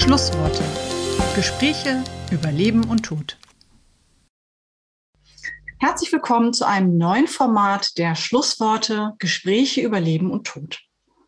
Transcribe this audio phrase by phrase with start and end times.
[0.00, 0.64] Schlussworte.
[1.36, 3.38] Gespräche über Leben und Tod.
[5.78, 10.80] Herzlich willkommen zu einem neuen Format der Schlussworte Gespräche über Leben und Tod.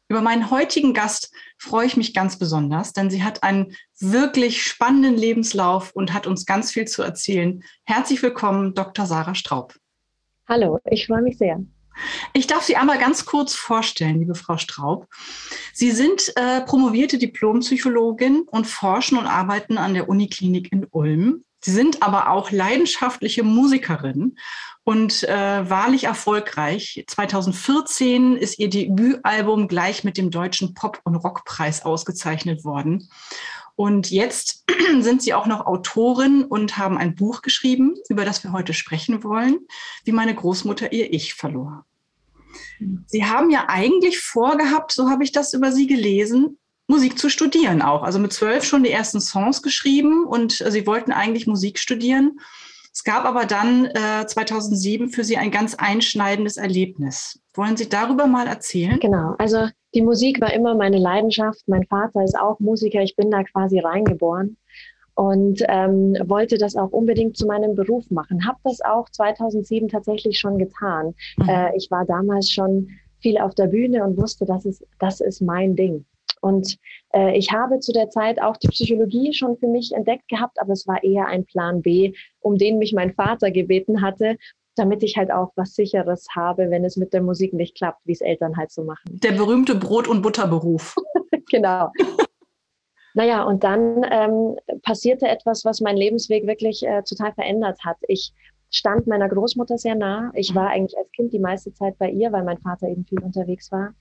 [0.09, 5.17] Über meinen heutigen Gast freue ich mich ganz besonders, denn sie hat einen wirklich spannenden
[5.17, 7.63] Lebenslauf und hat uns ganz viel zu erzählen.
[7.85, 9.05] Herzlich willkommen, Dr.
[9.05, 9.75] Sarah Straub.
[10.49, 11.61] Hallo, ich freue mich sehr.
[12.33, 15.07] Ich darf Sie einmal ganz kurz vorstellen, liebe Frau Straub.
[15.73, 21.45] Sie sind äh, promovierte Diplompsychologin und forschen und arbeiten an der Uniklinik in Ulm.
[21.65, 24.37] Sie sind aber auch leidenschaftliche Musikerin
[24.85, 27.05] und äh, wahrlich erfolgreich.
[27.07, 33.09] 2014 ist ihr Debütalbum gleich mit dem Deutschen Pop- und Rockpreis ausgezeichnet worden.
[33.77, 34.65] Und jetzt
[35.01, 39.25] sind Sie auch noch Autorin und haben ein Buch geschrieben, über das wir heute sprechen
[39.25, 39.59] wollen,
[40.05, 41.87] wie meine Großmutter ihr Ich verlor.
[43.07, 47.81] Sie haben ja eigentlich vorgehabt, so habe ich das über Sie gelesen, Musik zu studieren
[47.81, 48.03] auch.
[48.03, 52.39] Also mit zwölf schon die ersten Songs geschrieben und Sie wollten eigentlich Musik studieren.
[52.93, 57.41] Es gab aber dann äh, 2007 für Sie ein ganz einschneidendes Erlebnis.
[57.55, 59.01] Wollen Sie darüber mal erzählen?
[59.01, 61.63] Genau, also die Musik war immer meine Leidenschaft.
[61.67, 63.01] Mein Vater ist auch Musiker.
[63.01, 64.57] Ich bin da quasi reingeboren
[65.15, 68.47] und ähm, wollte das auch unbedingt zu meinem Beruf machen.
[68.47, 71.15] Habe das auch 2007 tatsächlich schon getan.
[71.37, 71.49] Mhm.
[71.49, 72.89] Äh, ich war damals schon
[73.21, 76.05] viel auf der Bühne und wusste, das ist, das ist mein Ding.
[76.43, 76.77] Und
[77.15, 80.73] äh, ich habe zu der Zeit auch die Psychologie schon für mich entdeckt gehabt, aber
[80.73, 84.37] es war eher ein Plan B, um den mich mein Vater gebeten hatte
[84.75, 88.13] damit ich halt auch was Sicheres habe, wenn es mit der Musik nicht klappt, wie
[88.13, 89.21] es Eltern halt so machen.
[89.23, 90.95] Der berühmte Brot- und Butterberuf.
[91.51, 91.91] genau.
[93.15, 97.99] naja, und dann ähm, passierte etwas, was meinen Lebensweg wirklich äh, total verändert hat.
[98.09, 98.33] Ich
[98.73, 100.33] stand meiner Großmutter sehr nah.
[100.35, 103.23] Ich war eigentlich als Kind die meiste Zeit bei ihr, weil mein Vater eben viel
[103.23, 103.95] unterwegs war.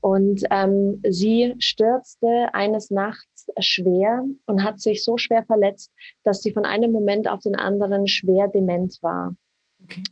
[0.00, 5.90] Und ähm, sie stürzte eines Nachts schwer und hat sich so schwer verletzt,
[6.22, 9.34] dass sie von einem Moment auf den anderen schwer dement war.
[9.82, 10.02] Okay.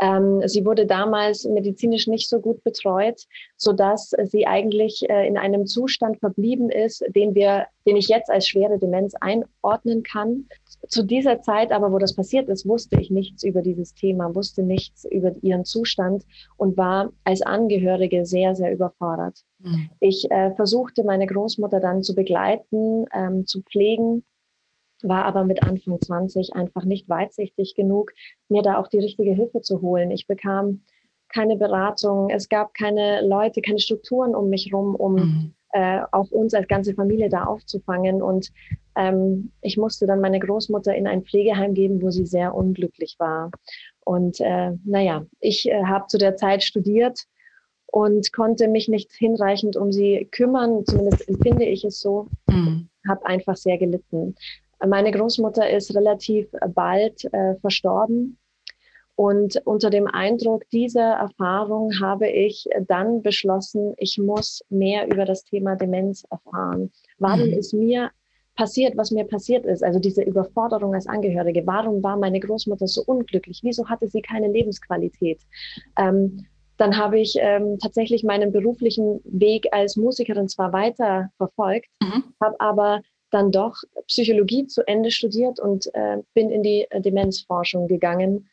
[0.00, 3.22] Ähm, sie wurde damals medizinisch nicht so gut betreut,
[3.56, 8.28] so dass sie eigentlich äh, in einem Zustand verblieben ist, den wir, den ich jetzt
[8.28, 10.48] als schwere Demenz einordnen kann.
[10.88, 14.62] Zu dieser Zeit aber, wo das passiert ist, wusste ich nichts über dieses Thema, wusste
[14.62, 16.24] nichts über ihren Zustand
[16.56, 19.40] und war als Angehörige sehr, sehr überfordert.
[19.60, 19.90] Mhm.
[20.00, 24.24] Ich äh, versuchte, meine Großmutter dann zu begleiten, ähm, zu pflegen
[25.04, 28.12] war aber mit Anfang 20 einfach nicht weitsichtig genug,
[28.48, 30.10] mir da auch die richtige Hilfe zu holen.
[30.10, 30.82] Ich bekam
[31.28, 35.54] keine Beratung, es gab keine Leute, keine Strukturen um mich rum, um mhm.
[35.74, 38.22] Äh, auch uns als ganze Familie da aufzufangen.
[38.22, 38.52] Und
[38.94, 43.50] ähm, ich musste dann meine Großmutter in ein Pflegeheim geben, wo sie sehr unglücklich war.
[44.04, 47.24] Und äh, naja, ich äh, habe zu der Zeit studiert
[47.86, 52.88] und konnte mich nicht hinreichend um sie kümmern, zumindest empfinde ich es so, mhm.
[53.08, 54.36] habe einfach sehr gelitten.
[54.86, 58.38] Meine Großmutter ist relativ bald äh, verstorben.
[59.16, 65.44] Und unter dem Eindruck dieser Erfahrung habe ich dann beschlossen, ich muss mehr über das
[65.44, 66.90] Thema Demenz erfahren.
[67.18, 67.54] Warum mhm.
[67.54, 68.10] ist mir
[68.56, 69.84] passiert, was mir passiert ist?
[69.84, 71.66] Also diese Überforderung als Angehörige.
[71.66, 73.60] Warum war meine Großmutter so unglücklich?
[73.62, 75.40] Wieso hatte sie keine Lebensqualität?
[75.96, 82.24] Ähm, dann habe ich ähm, tatsächlich meinen beruflichen Weg als Musikerin zwar weiter verfolgt, mhm.
[82.40, 83.76] habe aber dann doch
[84.06, 88.48] Psychologie zu Ende studiert und äh, bin in die äh, Demenzforschung gegangen,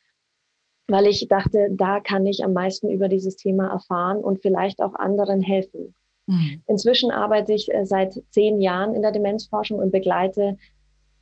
[0.92, 4.94] weil ich dachte, da kann ich am meisten über dieses Thema erfahren und vielleicht auch
[4.96, 5.96] anderen helfen.
[6.28, 6.62] Mhm.
[6.68, 10.58] Inzwischen arbeite ich äh, seit zehn Jahren in der Demenzforschung und begleite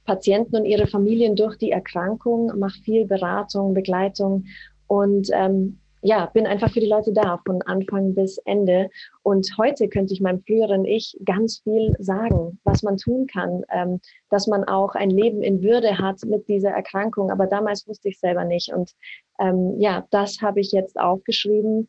[0.06, 4.46] Patienten und ihre Familien durch die Erkrankung, mache viel Beratung, Begleitung
[4.88, 8.90] und ähm, ja, bin einfach für die Leute da, von Anfang bis Ende.
[9.24, 14.00] Und heute könnte ich meinem früheren Ich ganz viel sagen, was man tun kann, ähm,
[14.30, 17.32] dass man auch ein Leben in Würde hat mit dieser Erkrankung.
[17.32, 18.72] Aber damals wusste ich selber nicht.
[18.74, 18.92] Und
[19.40, 21.88] ähm, ja, das habe ich jetzt aufgeschrieben,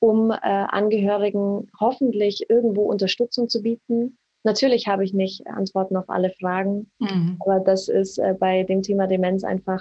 [0.00, 4.18] um äh, Angehörigen hoffentlich irgendwo Unterstützung zu bieten.
[4.44, 7.36] Natürlich habe ich nicht Antworten auf alle Fragen, mhm.
[7.38, 9.80] aber das ist äh, bei dem Thema Demenz einfach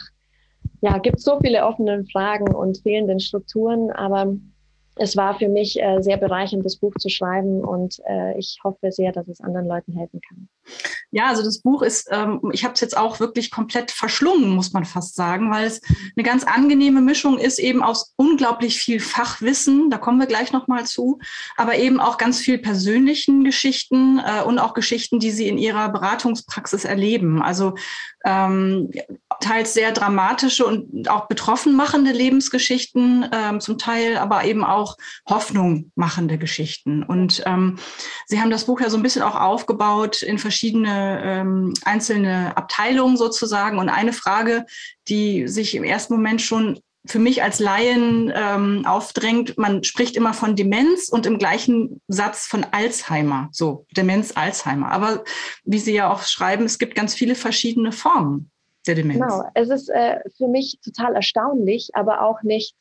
[0.81, 4.33] ja, gibt so viele offene Fragen und fehlenden Strukturen, aber
[4.95, 8.91] es war für mich äh, sehr bereichernd, das Buch zu schreiben und äh, ich hoffe
[8.91, 10.49] sehr, dass es anderen Leuten helfen kann.
[11.11, 14.73] Ja, also das Buch ist, ähm, ich habe es jetzt auch wirklich komplett verschlungen, muss
[14.73, 15.81] man fast sagen, weil es
[16.15, 20.85] eine ganz angenehme Mischung ist, eben aus unglaublich viel Fachwissen, da kommen wir gleich nochmal
[20.85, 21.19] zu,
[21.57, 25.89] aber eben auch ganz viel persönlichen Geschichten äh, und auch Geschichten, die Sie in Ihrer
[25.89, 27.41] Beratungspraxis erleben.
[27.41, 27.75] Also
[28.25, 28.91] ähm,
[29.41, 34.97] teils sehr dramatische und auch betroffen machende Lebensgeschichten, ähm, zum Teil aber eben auch
[35.29, 37.03] Hoffnung machende Geschichten.
[37.03, 37.77] Und ähm,
[38.27, 43.17] Sie haben das Buch ja so ein bisschen auch aufgebaut in verschiedene ähm, einzelne Abteilungen
[43.17, 43.79] sozusagen.
[43.79, 44.65] Und eine Frage,
[45.07, 50.33] die sich im ersten Moment schon für mich als Laien ähm, aufdrängt, man spricht immer
[50.33, 54.91] von Demenz und im gleichen Satz von Alzheimer, so Demenz, Alzheimer.
[54.91, 55.23] Aber
[55.63, 58.50] wie Sie ja auch schreiben, es gibt ganz viele verschiedene Formen
[58.87, 59.19] der Demenz.
[59.19, 62.75] Genau, es ist äh, für mich total erstaunlich, aber auch nicht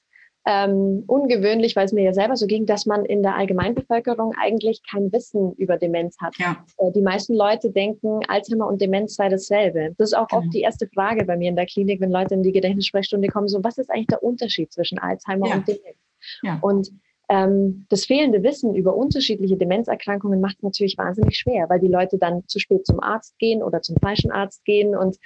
[0.47, 4.81] ähm, ungewöhnlich, weil es mir ja selber so ging, dass man in der Allgemeinbevölkerung eigentlich
[4.91, 6.35] kein Wissen über Demenz hat.
[6.39, 6.65] Ja.
[6.79, 9.95] Äh, die meisten Leute denken, Alzheimer und Demenz sei dasselbe.
[9.99, 10.43] Das ist auch genau.
[10.43, 13.49] oft die erste Frage bei mir in der Klinik, wenn Leute in die Gedächtnissprechstunde kommen,
[13.49, 15.55] so was ist eigentlich der Unterschied zwischen Alzheimer ja.
[15.57, 15.99] und Demenz?
[16.43, 16.59] Ja.
[16.63, 16.91] Und
[17.29, 22.19] ähm, das fehlende Wissen über unterschiedliche Demenzerkrankungen macht es natürlich wahnsinnig schwer, weil die Leute
[22.19, 25.17] dann zu spät zum Arzt gehen oder zum falschen Arzt gehen und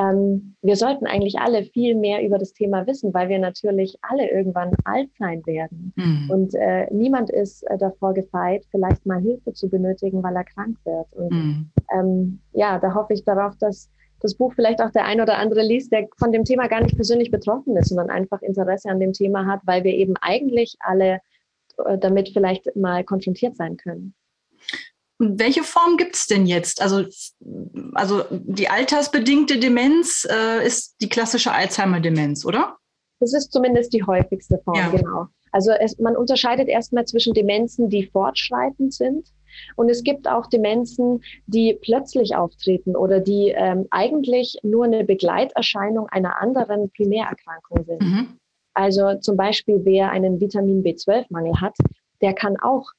[0.00, 4.30] ähm, wir sollten eigentlich alle viel mehr über das Thema wissen, weil wir natürlich alle
[4.30, 5.92] irgendwann alt sein werden.
[5.96, 6.30] Mhm.
[6.30, 10.78] Und äh, niemand ist äh, davor gefeit, vielleicht mal Hilfe zu benötigen, weil er krank
[10.84, 11.12] wird.
[11.12, 11.70] Und mhm.
[11.94, 15.62] ähm, ja, da hoffe ich darauf, dass das Buch vielleicht auch der ein oder andere
[15.62, 19.12] liest, der von dem Thema gar nicht persönlich betroffen ist, sondern einfach Interesse an dem
[19.12, 21.20] Thema hat, weil wir eben eigentlich alle
[21.84, 24.14] äh, damit vielleicht mal konfrontiert sein können.
[25.22, 26.80] Welche Form gibt es denn jetzt?
[26.80, 27.04] Also,
[27.92, 32.78] also die altersbedingte Demenz äh, ist die klassische Alzheimer-Demenz, oder?
[33.20, 34.88] Das ist zumindest die häufigste Form, ja.
[34.88, 35.26] genau.
[35.52, 39.28] Also es, man unterscheidet erstmal zwischen Demenzen, die fortschreitend sind.
[39.76, 46.08] Und es gibt auch Demenzen, die plötzlich auftreten oder die ähm, eigentlich nur eine Begleiterscheinung
[46.08, 48.00] einer anderen Primärerkrankung sind.
[48.00, 48.38] Mhm.
[48.72, 51.76] Also zum Beispiel, wer einen Vitamin B12-Mangel hat,
[52.22, 52.92] der kann auch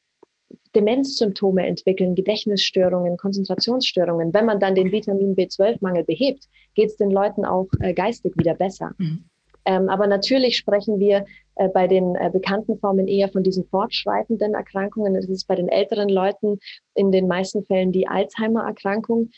[0.76, 4.34] Demenzsymptome entwickeln, Gedächtnisstörungen, Konzentrationsstörungen.
[4.34, 8.56] Wenn man dann den Vitamin B12-Mangel behebt, geht es den Leuten auch äh, geistig wieder
[8.56, 8.92] besser.
[8.98, 9.26] Mhm.
[9.66, 11.26] Ähm, aber natürlich sprechen wir
[11.56, 15.16] äh, bei den äh, bekannten Formen eher von diesen fortschreitenden Erkrankungen.
[15.16, 16.60] Es ist bei den älteren Leuten
[16.96, 19.30] in den meisten Fällen die Alzheimer-Erkrankung.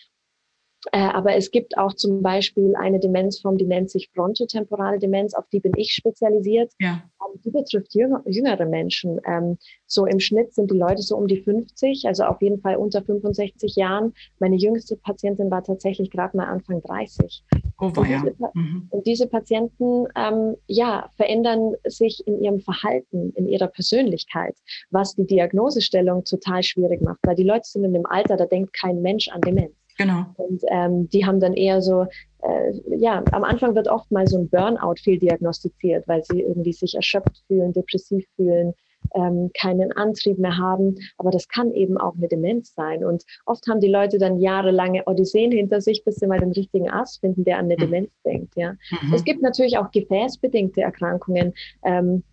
[0.91, 5.45] Äh, aber es gibt auch zum Beispiel eine Demenzform, die nennt sich frontotemporale Demenz, auf
[5.51, 6.71] die bin ich spezialisiert.
[6.79, 7.03] Ja.
[7.21, 9.19] Ähm, die betrifft jüngere Menschen.
[9.25, 12.75] Ähm, so im Schnitt sind die Leute so um die 50, also auf jeden Fall
[12.75, 14.13] unter 65 Jahren.
[14.39, 17.43] Meine jüngste Patientin war tatsächlich gerade mal Anfang 30.
[17.79, 18.87] Oh, und, diese, mhm.
[18.89, 24.55] und diese Patienten ähm, ja, verändern sich in ihrem Verhalten, in ihrer Persönlichkeit,
[24.89, 28.73] was die Diagnosestellung total schwierig macht, weil die Leute sind in dem Alter, da denkt
[28.73, 29.73] kein Mensch an Demenz.
[29.97, 30.25] Genau.
[30.37, 32.05] Und ähm, die haben dann eher so,
[32.41, 36.73] äh, ja, am Anfang wird oft mal so ein Burnout viel diagnostiziert, weil sie irgendwie
[36.73, 38.73] sich erschöpft fühlen, depressiv fühlen,
[39.13, 40.95] ähm, keinen Antrieb mehr haben.
[41.17, 43.03] Aber das kann eben auch eine Demenz sein.
[43.05, 46.89] Und oft haben die Leute dann jahrelange Odysseen hinter sich, bis sie mal den richtigen
[46.89, 47.79] Arzt finden, der an eine mhm.
[47.79, 48.53] Demenz denkt.
[48.55, 48.73] Ja.
[49.01, 49.13] Mhm.
[49.13, 51.53] Es gibt natürlich auch gefäßbedingte Erkrankungen.
[51.83, 52.23] Ähm,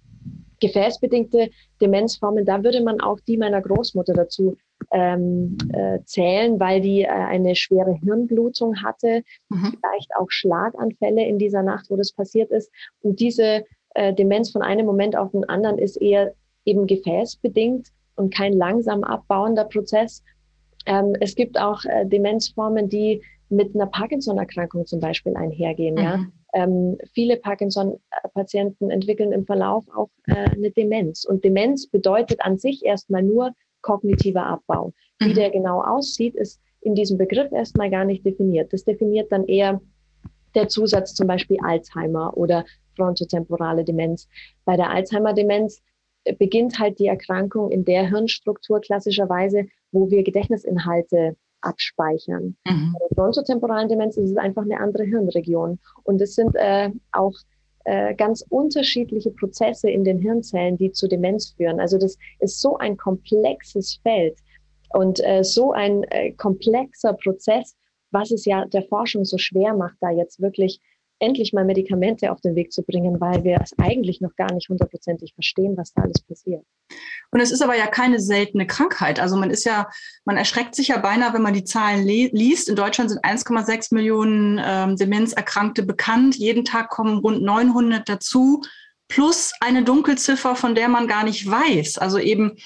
[0.61, 4.57] gefäßbedingte Demenzformen, da würde man auch die meiner Großmutter dazu
[4.93, 9.77] ähm, äh, zählen, weil die äh, eine schwere Hirnblutung hatte, mhm.
[9.81, 12.71] vielleicht auch Schlaganfälle in dieser Nacht, wo das passiert ist.
[13.03, 13.65] Und diese
[13.95, 16.35] äh, Demenz von einem Moment auf den anderen ist eher
[16.65, 20.23] eben gefäßbedingt und kein langsam abbauender Prozess.
[20.87, 25.95] Ähm, es gibt auch äh, Demenzformen, die mit einer Parkinson-Erkrankung zum Beispiel einhergehen.
[25.95, 26.01] Mhm.
[26.01, 26.27] Ja?
[26.53, 31.25] Ähm, viele Parkinson-Patienten entwickeln im Verlauf auch äh, eine Demenz.
[31.25, 33.53] Und Demenz bedeutet an sich erstmal nur
[33.83, 34.93] kognitiver Abbau.
[35.21, 35.27] Mhm.
[35.27, 38.73] Wie der genau aussieht, ist in diesem Begriff erstmal gar nicht definiert.
[38.73, 39.81] Das definiert dann eher
[40.55, 42.65] der Zusatz zum Beispiel Alzheimer oder
[42.97, 44.29] frontotemporale Demenz.
[44.65, 45.83] Bei der Alzheimer-Demenz
[46.25, 52.57] äh, beginnt halt die Erkrankung in der Hirnstruktur klassischerweise, wo wir Gedächtnisinhalte abspeichern.
[52.67, 52.93] Mhm.
[52.93, 55.79] Bei der frontotemporalen Demenz ist es einfach eine andere Hirnregion.
[56.05, 57.35] Und es sind äh, auch
[57.85, 61.81] äh, ganz unterschiedliche Prozesse in den Hirnzellen, die zu Demenz führen.
[61.81, 64.39] Also das ist so ein komplexes Feld
[64.91, 67.77] und äh, so ein äh, komplexer Prozess,
[68.11, 70.81] was es ja der Forschung so schwer macht, da jetzt wirklich
[71.21, 74.69] endlich mal Medikamente auf den Weg zu bringen, weil wir es eigentlich noch gar nicht
[74.69, 76.65] hundertprozentig verstehen, was da alles passiert.
[77.31, 79.21] Und es ist aber ja keine seltene Krankheit.
[79.21, 79.89] Also man ist ja,
[80.25, 82.69] man erschreckt sich ja beinahe, wenn man die Zahlen liest.
[82.69, 86.37] In Deutschland sind 1,6 Millionen ähm, Demenzerkrankte bekannt.
[86.37, 88.63] Jeden Tag kommen rund 900 dazu
[89.09, 91.99] plus eine Dunkelziffer, von der man gar nicht weiß.
[91.99, 92.57] Also eben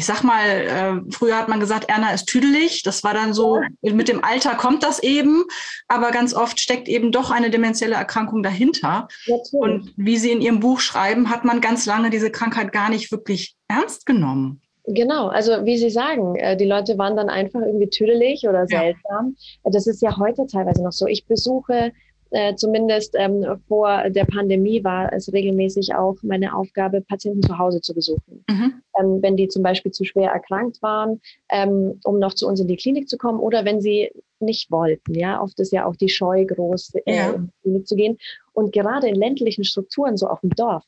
[0.00, 2.82] ich sag mal, äh, früher hat man gesagt, Erna ist tüdelig.
[2.84, 5.44] Das war dann so, mit dem Alter kommt das eben.
[5.88, 9.08] Aber ganz oft steckt eben doch eine dementielle Erkrankung dahinter.
[9.26, 9.52] Natürlich.
[9.52, 13.12] Und wie Sie in Ihrem Buch schreiben, hat man ganz lange diese Krankheit gar nicht
[13.12, 14.62] wirklich ernst genommen.
[14.86, 19.36] Genau, also wie Sie sagen, äh, die Leute waren dann einfach irgendwie tüdelig oder seltsam.
[19.64, 19.70] Ja.
[19.70, 21.06] Das ist ja heute teilweise noch so.
[21.06, 21.92] Ich besuche
[22.30, 27.80] äh, zumindest ähm, vor der Pandemie war es regelmäßig auch meine Aufgabe, Patienten zu Hause
[27.80, 28.44] zu besuchen.
[28.48, 28.82] Mhm.
[28.98, 31.20] Ähm, wenn die zum Beispiel zu schwer erkrankt waren,
[31.50, 35.14] ähm, um noch zu uns in die Klinik zu kommen oder wenn sie nicht wollten.
[35.14, 37.30] Ja, oft ist ja auch die Scheu groß, äh, ja.
[37.32, 38.18] in die Klinik zu gehen.
[38.52, 40.84] Und gerade in ländlichen Strukturen, so auf dem Dorf,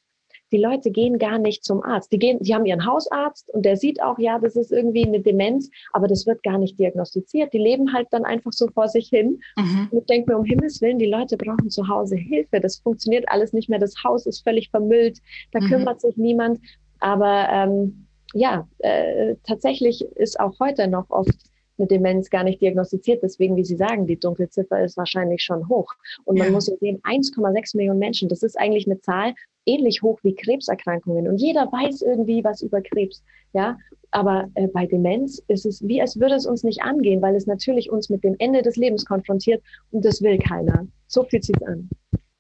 [0.53, 2.13] die Leute gehen gar nicht zum Arzt.
[2.13, 5.21] Die gehen, die haben ihren Hausarzt und der sieht auch, ja, das ist irgendwie eine
[5.21, 7.53] Demenz, aber das wird gar nicht diagnostiziert.
[7.53, 9.41] Die leben halt dann einfach so vor sich hin.
[9.57, 9.89] Mhm.
[9.91, 12.61] Und ich denke mir, um Himmels Willen, die Leute brauchen zu Hause Hilfe.
[12.61, 13.79] Das funktioniert alles nicht mehr.
[13.79, 15.19] Das Haus ist völlig vermüllt.
[15.53, 15.69] Da mhm.
[15.69, 16.61] kümmert sich niemand.
[17.01, 23.23] Aber ähm, ja, äh, tatsächlich ist auch heute noch oft eine Demenz gar nicht diagnostiziert.
[23.23, 25.93] Deswegen, wie Sie sagen, die Dunkelziffer ist wahrscheinlich schon hoch.
[26.25, 26.53] Und man ja.
[26.53, 29.35] muss sehen, 1,6 Millionen Menschen, das ist eigentlich eine Zahl
[29.67, 31.29] ähnlich hoch wie Krebserkrankungen.
[31.29, 33.23] Und jeder weiß irgendwie was über Krebs.
[33.53, 33.79] Ja,
[34.11, 37.47] aber äh, bei Demenz ist es wie, als würde es uns nicht angehen, weil es
[37.47, 40.87] natürlich uns mit dem Ende des Lebens konfrontiert und das will keiner.
[41.07, 41.89] So fühlt sich an.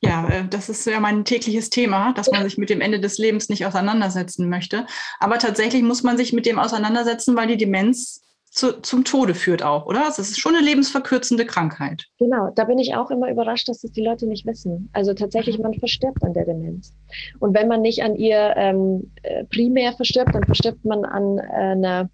[0.02, 3.18] Ja, äh, das ist ja mein tägliches Thema, dass man sich mit dem Ende des
[3.18, 4.86] Lebens nicht auseinandersetzen möchte.
[5.20, 8.21] Aber tatsächlich muss man sich mit dem auseinandersetzen, weil die Demenz
[8.52, 10.02] zu, zum Tode führt auch, oder?
[10.06, 12.04] Das ist schon eine lebensverkürzende Krankheit.
[12.18, 14.90] Genau, da bin ich auch immer überrascht, dass das die Leute nicht wissen.
[14.92, 15.62] Also tatsächlich, mhm.
[15.64, 16.92] man verstirbt an der Demenz.
[17.40, 21.42] Und wenn man nicht an ihr ähm, äh, primär verstirbt, dann verstirbt man an äh,
[21.42, 22.10] einer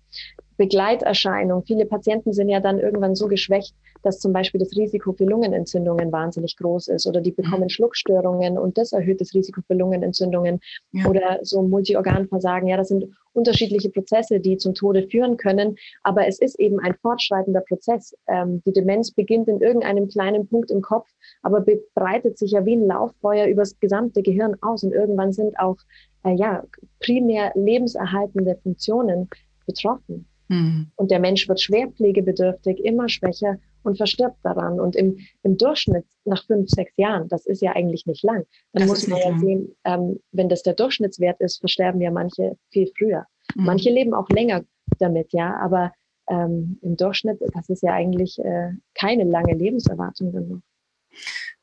[0.59, 1.64] Begleiterscheinung.
[1.66, 6.12] Viele Patienten sind ja dann irgendwann so geschwächt, dass zum Beispiel das Risiko für Lungenentzündungen
[6.12, 7.37] wahnsinnig groß ist oder die mhm.
[7.37, 10.61] bekommen Schluckstörungen und das erhöht das Risiko für Lungenentzündungen
[10.93, 11.07] ja.
[11.07, 12.69] oder so Multiorganversagen.
[12.69, 16.95] Ja, das sind unterschiedliche Prozesse, die zum Tode führen können, aber es ist eben ein
[17.00, 18.14] fortschreitender Prozess.
[18.26, 21.09] Ähm, die Demenz beginnt in irgendeinem kleinen Punkt im Kopf,
[21.43, 21.64] aber
[21.95, 25.76] breitet sich ja wie ein Lauffeuer übers gesamte Gehirn aus und irgendwann sind auch
[26.25, 26.64] äh, ja
[27.00, 29.28] primär lebenserhaltende Funktionen
[29.67, 30.26] betroffen.
[30.49, 30.90] Mhm.
[30.97, 34.78] Und der Mensch wird schwerpflegebedürftig, immer schwächer und verstirbt daran.
[34.78, 38.83] Und im, im Durchschnitt nach fünf, sechs Jahren, das ist ja eigentlich nicht lang, dann
[38.83, 39.40] das muss man ja lang.
[39.40, 43.25] sehen, ähm, wenn das der Durchschnittswert ist, versterben ja manche viel früher.
[43.57, 43.64] Mhm.
[43.64, 44.64] Manche leben auch länger
[44.99, 45.92] damit, ja, aber
[46.28, 50.61] ähm, im Durchschnitt, das ist ja eigentlich äh, keine lange Lebenserwartung dann noch.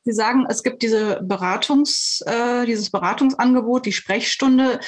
[0.03, 4.79] Sie sagen, es gibt diese Beratungs, äh, dieses Beratungsangebot, die Sprechstunde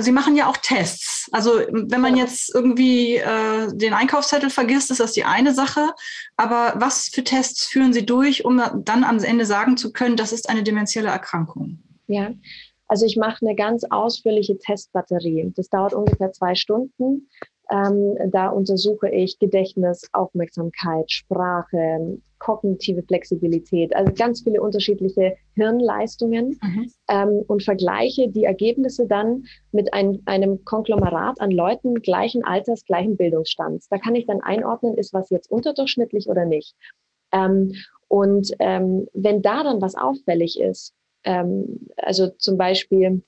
[0.00, 1.28] Sie machen ja auch Tests.
[1.32, 5.88] Also wenn man jetzt irgendwie äh, den Einkaufszettel vergisst, ist das die eine Sache.
[6.36, 10.32] Aber was für Tests führen Sie durch, um dann am Ende sagen zu können, das
[10.32, 11.78] ist eine dementielle Erkrankung?
[12.06, 12.32] Ja,
[12.86, 15.50] also ich mache eine ganz ausführliche Testbatterie.
[15.56, 17.30] Das dauert ungefähr zwei Stunden.
[17.70, 26.92] Ähm, da untersuche ich Gedächtnis, Aufmerksamkeit, Sprache, kognitive Flexibilität, also ganz viele unterschiedliche Hirnleistungen mhm.
[27.08, 33.16] ähm, und vergleiche die Ergebnisse dann mit ein, einem Konglomerat an Leuten gleichen Alters, gleichen
[33.16, 33.88] Bildungsstands.
[33.88, 36.74] Da kann ich dann einordnen, ist was jetzt unterdurchschnittlich oder nicht.
[37.32, 37.72] Ähm,
[38.08, 43.22] und ähm, wenn da dann was auffällig ist, ähm, also zum Beispiel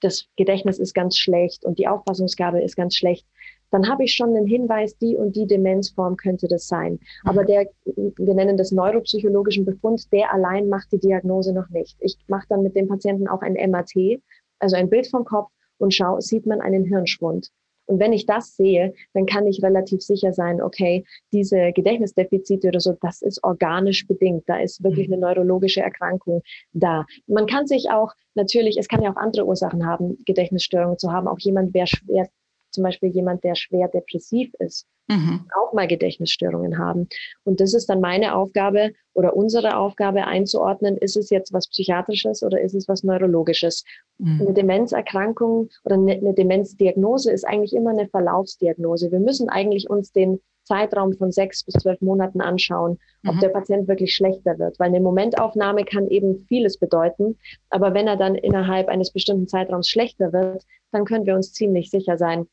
[0.00, 3.26] das Gedächtnis ist ganz schlecht und die Auffassungsgabe ist ganz schlecht,
[3.72, 6.92] dann habe ich schon einen Hinweis, die und die Demenzform könnte das sein.
[6.92, 6.98] Mhm.
[7.24, 11.96] Aber der, wir nennen das neuropsychologischen Befund, der allein macht die Diagnose noch nicht.
[12.00, 14.20] Ich mache dann mit dem Patienten auch ein MRT,
[14.60, 17.48] also ein Bild vom Kopf und schaue, sieht man einen Hirnschwund.
[17.86, 22.80] Und wenn ich das sehe, dann kann ich relativ sicher sein, okay, diese Gedächtnisdefizite oder
[22.80, 24.44] so, das ist organisch bedingt.
[24.46, 25.14] Da ist wirklich mhm.
[25.14, 27.04] eine neurologische Erkrankung da.
[27.26, 31.26] Man kann sich auch natürlich, es kann ja auch andere Ursachen haben, Gedächtnisstörungen zu haben.
[31.26, 32.28] Auch jemand, wer schwer
[32.72, 35.46] zum Beispiel jemand, der schwer depressiv ist, mhm.
[35.60, 37.08] auch mal Gedächtnisstörungen haben.
[37.44, 42.42] Und das ist dann meine Aufgabe oder unsere Aufgabe einzuordnen, ist es jetzt was Psychiatrisches
[42.42, 43.84] oder ist es was Neurologisches.
[44.18, 44.40] Mhm.
[44.40, 49.10] Eine Demenzerkrankung oder eine Demenzdiagnose ist eigentlich immer eine Verlaufsdiagnose.
[49.12, 53.40] Wir müssen eigentlich uns den Zeitraum von sechs bis zwölf Monaten anschauen, ob mhm.
[53.40, 54.78] der Patient wirklich schlechter wird.
[54.78, 57.36] Weil eine Momentaufnahme kann eben vieles bedeuten.
[57.70, 61.90] Aber wenn er dann innerhalb eines bestimmten Zeitraums schlechter wird, dann können wir uns ziemlich
[61.90, 62.46] sicher sein,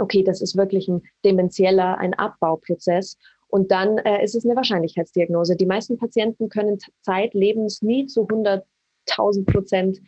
[0.00, 3.16] okay, das ist wirklich ein demenzieller, ein Abbauprozess.
[3.48, 5.56] Und dann äh, ist es eine Wahrscheinlichkeitsdiagnose.
[5.56, 10.00] Die meisten Patienten können zeitlebens nie zu 100.000 Prozent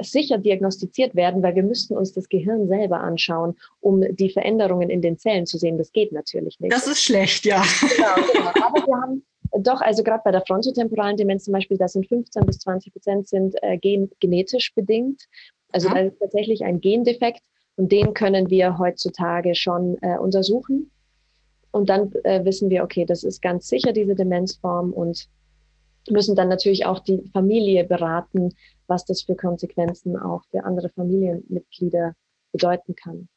[0.00, 5.00] sicher diagnostiziert werden, weil wir müssten uns das Gehirn selber anschauen, um die Veränderungen in
[5.00, 5.78] den Zellen zu sehen.
[5.78, 6.72] Das geht natürlich nicht.
[6.72, 7.62] Das ist schlecht, ja.
[7.80, 8.66] Genau, genau.
[8.66, 9.22] Aber wir haben
[9.58, 13.28] doch, also gerade bei der frontotemporalen Demenz zum Beispiel, da sind 15 bis 20 Prozent
[13.28, 15.22] sind äh, gen genetisch bedingt.
[15.72, 15.94] Also ja.
[15.94, 17.42] da ist tatsächlich ein Gendefekt.
[17.76, 20.90] Und den können wir heutzutage schon äh, untersuchen.
[21.70, 25.28] Und dann äh, wissen wir, okay, das ist ganz sicher diese Demenzform und
[26.08, 28.54] müssen dann natürlich auch die Familie beraten,
[28.86, 32.14] was das für Konsequenzen auch für andere Familienmitglieder
[32.52, 33.28] bedeuten kann.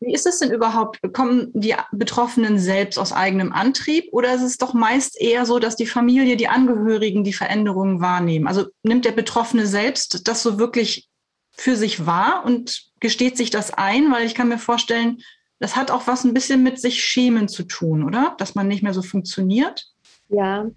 [0.00, 1.00] Wie ist es denn überhaupt?
[1.12, 5.76] Kommen die Betroffenen selbst aus eigenem Antrieb oder ist es doch meist eher so, dass
[5.76, 8.46] die Familie, die Angehörigen die Veränderungen wahrnehmen?
[8.46, 11.08] Also nimmt der Betroffene selbst das so wirklich
[11.56, 14.12] für sich wahr und gesteht sich das ein?
[14.12, 15.18] Weil ich kann mir vorstellen,
[15.60, 18.34] das hat auch was ein bisschen mit sich schämen zu tun, oder?
[18.38, 19.86] Dass man nicht mehr so funktioniert?
[20.28, 20.70] Ja,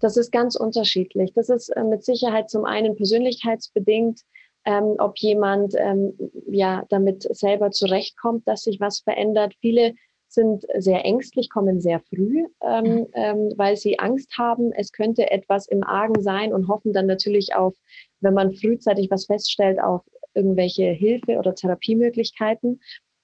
[0.00, 1.32] das ist ganz unterschiedlich.
[1.34, 4.20] Das ist äh, mit Sicherheit zum einen persönlichkeitsbedingt,
[4.66, 6.14] ähm, ob jemand ähm,
[6.46, 9.54] ja damit selber zurechtkommt, dass sich was verändert.
[9.60, 9.94] Viele
[10.28, 13.06] sind sehr ängstlich, kommen sehr früh, ähm, mhm.
[13.14, 17.54] ähm, weil sie Angst haben, es könnte etwas im Argen sein und hoffen dann natürlich
[17.54, 17.74] auf,
[18.20, 20.02] wenn man frühzeitig was feststellt, auf
[20.34, 22.80] irgendwelche Hilfe oder Therapiemöglichkeiten.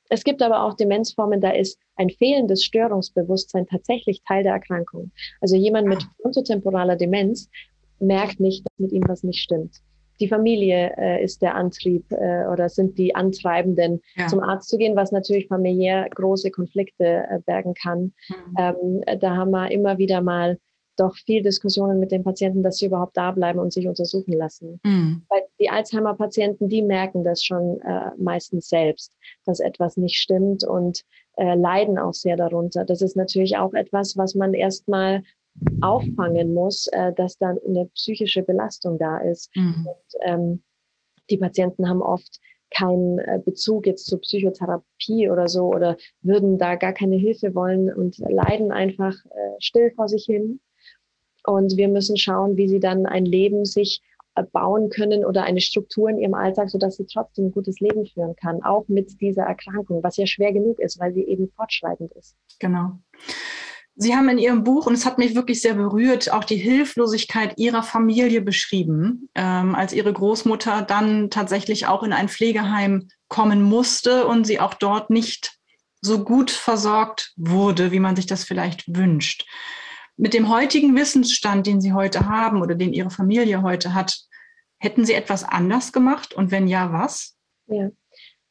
[0.08, 5.12] Es gibt aber auch Demenzformen, da ist ein fehlendes Störungsbewusstsein tatsächlich Teil der Erkrankung.
[5.40, 6.10] Also jemand mit ah.
[6.20, 7.48] frontotemporaler Demenz
[8.00, 9.76] merkt nicht, dass mit ihm was nicht stimmt.
[10.18, 14.26] Die Familie äh, ist der Antrieb äh, oder sind die Antreibenden, ja.
[14.26, 18.12] zum Arzt zu gehen, was natürlich familiär große Konflikte äh, bergen kann.
[18.28, 18.56] Mhm.
[18.58, 20.58] Ähm, da haben wir immer wieder mal
[20.96, 24.80] doch viel Diskussionen mit den Patienten, dass sie überhaupt da bleiben und sich untersuchen lassen.
[24.84, 25.22] Mhm.
[25.28, 29.12] Weil die Alzheimer-Patienten, die merken das schon äh, meistens selbst,
[29.44, 31.02] dass etwas nicht stimmt und
[31.36, 32.84] äh, leiden auch sehr darunter.
[32.84, 35.22] Das ist natürlich auch etwas, was man erstmal
[35.80, 39.54] auffangen muss, äh, dass dann eine psychische Belastung da ist.
[39.54, 39.86] Mhm.
[39.86, 40.62] Und, ähm,
[41.28, 46.76] die Patienten haben oft keinen äh, Bezug jetzt zur Psychotherapie oder so oder würden da
[46.76, 50.60] gar keine Hilfe wollen und leiden einfach äh, still vor sich hin.
[51.44, 54.02] Und wir müssen schauen, wie sie dann ein Leben sich
[54.36, 58.06] äh, bauen können oder eine Struktur in ihrem Alltag, sodass sie trotzdem ein gutes Leben
[58.06, 62.12] führen kann, auch mit dieser Erkrankung, was ja schwer genug ist, weil sie eben fortschreitend
[62.12, 62.36] ist.
[62.58, 62.92] Genau.
[63.96, 67.58] Sie haben in Ihrem Buch, und es hat mich wirklich sehr berührt, auch die Hilflosigkeit
[67.58, 74.26] Ihrer Familie beschrieben, ähm, als Ihre Großmutter dann tatsächlich auch in ein Pflegeheim kommen musste
[74.26, 75.58] und sie auch dort nicht
[76.00, 79.44] so gut versorgt wurde, wie man sich das vielleicht wünscht
[80.20, 84.20] mit dem heutigen Wissensstand, den Sie heute haben oder den Ihre Familie heute hat,
[84.78, 86.34] hätten Sie etwas anders gemacht?
[86.34, 87.36] Und wenn ja, was?
[87.66, 87.90] Ja.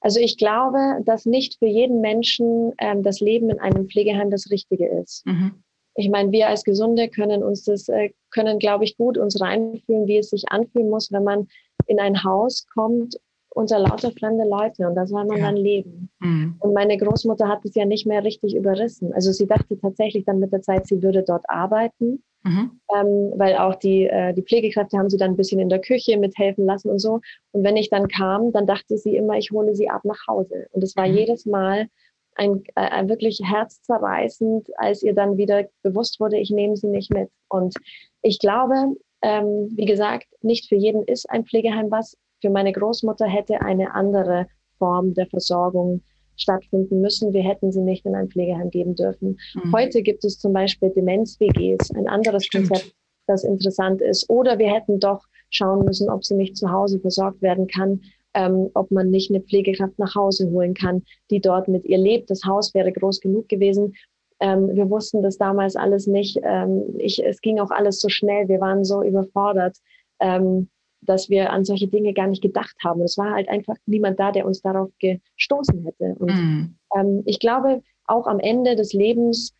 [0.01, 4.49] Also ich glaube, dass nicht für jeden Menschen ähm, das Leben in einem Pflegeheim das
[4.49, 5.25] Richtige ist.
[5.25, 5.63] Mhm.
[5.95, 10.07] Ich meine, wir als Gesunde können uns das, äh, können, glaube ich, gut uns reinfühlen,
[10.07, 11.49] wie es sich anfühlen muss, wenn man
[11.85, 13.15] in ein Haus kommt
[13.51, 15.45] unter lauter fremde Leute und da soll man ja.
[15.45, 16.09] dann leben.
[16.19, 16.55] Mhm.
[16.59, 19.11] Und meine Großmutter hat es ja nicht mehr richtig überrissen.
[19.13, 22.79] Also sie dachte tatsächlich dann mit der Zeit, sie würde dort arbeiten, mhm.
[22.95, 26.17] ähm, weil auch die, äh, die Pflegekräfte haben sie dann ein bisschen in der Küche
[26.17, 27.21] mithelfen lassen und so.
[27.51, 30.67] Und wenn ich dann kam, dann dachte sie immer, ich hole sie ab nach Hause.
[30.71, 31.15] Und es war mhm.
[31.15, 31.87] jedes Mal
[32.35, 37.29] ein, äh, wirklich herzzerreißend, als ihr dann wieder bewusst wurde, ich nehme sie nicht mit.
[37.49, 37.75] Und
[38.21, 43.25] ich glaube, ähm, wie gesagt, nicht für jeden ist ein Pflegeheim was, für meine Großmutter
[43.25, 44.47] hätte eine andere
[44.77, 46.01] Form der Versorgung
[46.37, 47.33] stattfinden müssen.
[47.33, 49.37] Wir hätten sie nicht in ein Pflegeheim geben dürfen.
[49.53, 49.73] Mhm.
[49.73, 52.69] Heute gibt es zum Beispiel Demenz-WGs, ein anderes Stimmt.
[52.69, 52.95] Konzept,
[53.27, 54.29] das interessant ist.
[54.29, 58.01] Oder wir hätten doch schauen müssen, ob sie nicht zu Hause versorgt werden kann,
[58.33, 62.29] ähm, ob man nicht eine Pflegekraft nach Hause holen kann, die dort mit ihr lebt.
[62.29, 63.95] Das Haus wäre groß genug gewesen.
[64.39, 66.39] Ähm, wir wussten das damals alles nicht.
[66.43, 68.47] Ähm, ich, es ging auch alles so schnell.
[68.47, 69.77] Wir waren so überfordert.
[70.19, 70.69] Ähm,
[71.01, 73.01] dass wir an solche Dinge gar nicht gedacht haben.
[73.01, 76.15] Es war halt einfach niemand da, der uns darauf gestoßen hätte.
[76.19, 76.75] Und mm.
[76.97, 79.53] ähm, ich glaube, auch am Ende des Lebens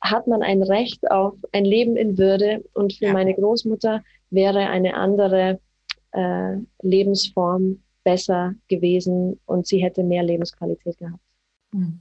[0.00, 2.64] hat man ein Recht auf ein Leben in Würde.
[2.74, 3.12] Und für ja.
[3.12, 5.60] meine Großmutter wäre eine andere
[6.12, 11.22] äh, Lebensform besser gewesen und sie hätte mehr Lebensqualität gehabt.
[11.72, 12.00] Mhm.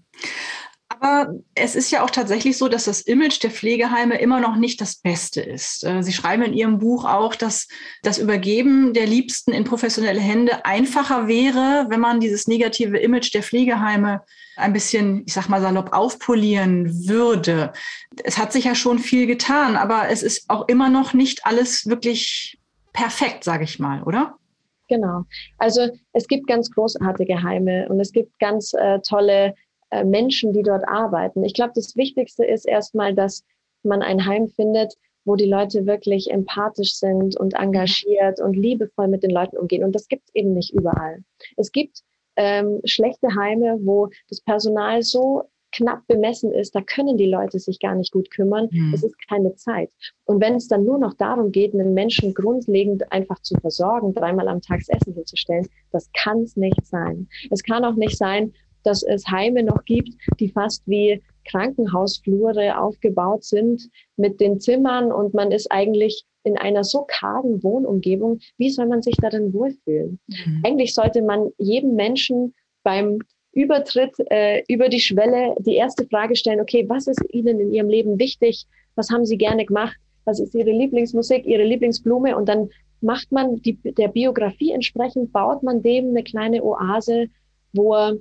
[1.03, 4.79] Aber es ist ja auch tatsächlich so, dass das Image der Pflegeheime immer noch nicht
[4.79, 5.83] das Beste ist.
[5.83, 7.67] Äh, Sie schreiben in Ihrem Buch auch, dass
[8.03, 13.41] das Übergeben der Liebsten in professionelle Hände einfacher wäre, wenn man dieses negative Image der
[13.41, 14.21] Pflegeheime
[14.57, 17.73] ein bisschen, ich sag mal salopp, aufpolieren würde.
[18.23, 21.87] Es hat sich ja schon viel getan, aber es ist auch immer noch nicht alles
[21.87, 22.59] wirklich
[22.93, 24.35] perfekt, sage ich mal, oder?
[24.87, 25.23] Genau.
[25.57, 29.55] Also es gibt ganz großartige Heime und es gibt ganz äh, tolle
[29.91, 31.43] äh, Menschen, die dort arbeiten.
[31.43, 33.43] Ich glaube, das Wichtigste ist erstmal, dass
[33.83, 39.23] man ein Heim findet, wo die Leute wirklich empathisch sind und engagiert und liebevoll mit
[39.23, 39.83] den Leuten umgehen.
[39.83, 41.23] Und das gibt es eben nicht überall.
[41.57, 42.01] Es gibt
[42.37, 47.79] ähm, schlechte Heime, wo das Personal so knapp bemessen ist, da können die Leute sich
[47.79, 48.67] gar nicht gut kümmern.
[48.71, 48.93] Mhm.
[48.93, 49.89] Es ist keine Zeit.
[50.25, 54.47] Und wenn es dann nur noch darum geht, einen Menschen grundlegend einfach zu versorgen, dreimal
[54.47, 57.27] am Tag Essen hinzustellen, das kann es nicht sein.
[57.49, 63.43] Es kann auch nicht sein, dass es Heime noch gibt, die fast wie Krankenhausflure aufgebaut
[63.43, 68.39] sind mit den Zimmern und man ist eigentlich in einer so kargen Wohnumgebung.
[68.57, 70.19] Wie soll man sich darin wohlfühlen?
[70.27, 70.63] Mhm.
[70.65, 73.19] Eigentlich sollte man jedem Menschen beim
[73.53, 77.89] Übertritt äh, über die Schwelle, die erste Frage stellen, okay, was ist Ihnen in Ihrem
[77.89, 78.65] Leben wichtig?
[78.95, 79.97] Was haben Sie gerne gemacht?
[80.25, 82.35] Was ist Ihre Lieblingsmusik, Ihre Lieblingsblume?
[82.35, 82.69] Und dann
[83.01, 87.27] macht man die, der Biografie entsprechend, baut man dem eine kleine Oase,
[87.73, 88.17] wo er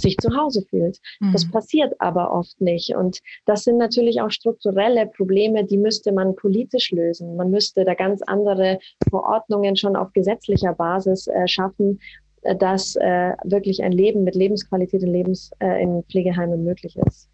[0.00, 0.98] sich zu Hause fühlt.
[1.20, 1.32] Mhm.
[1.32, 2.94] Das passiert aber oft nicht.
[2.94, 7.36] Und das sind natürlich auch strukturelle Probleme, die müsste man politisch lösen.
[7.36, 8.78] Man müsste da ganz andere
[9.10, 12.00] Verordnungen schon auf gesetzlicher Basis äh, schaffen,
[12.42, 17.28] äh, dass äh, wirklich ein Leben mit Lebensqualität in, Lebens, äh, in Pflegeheimen möglich ist.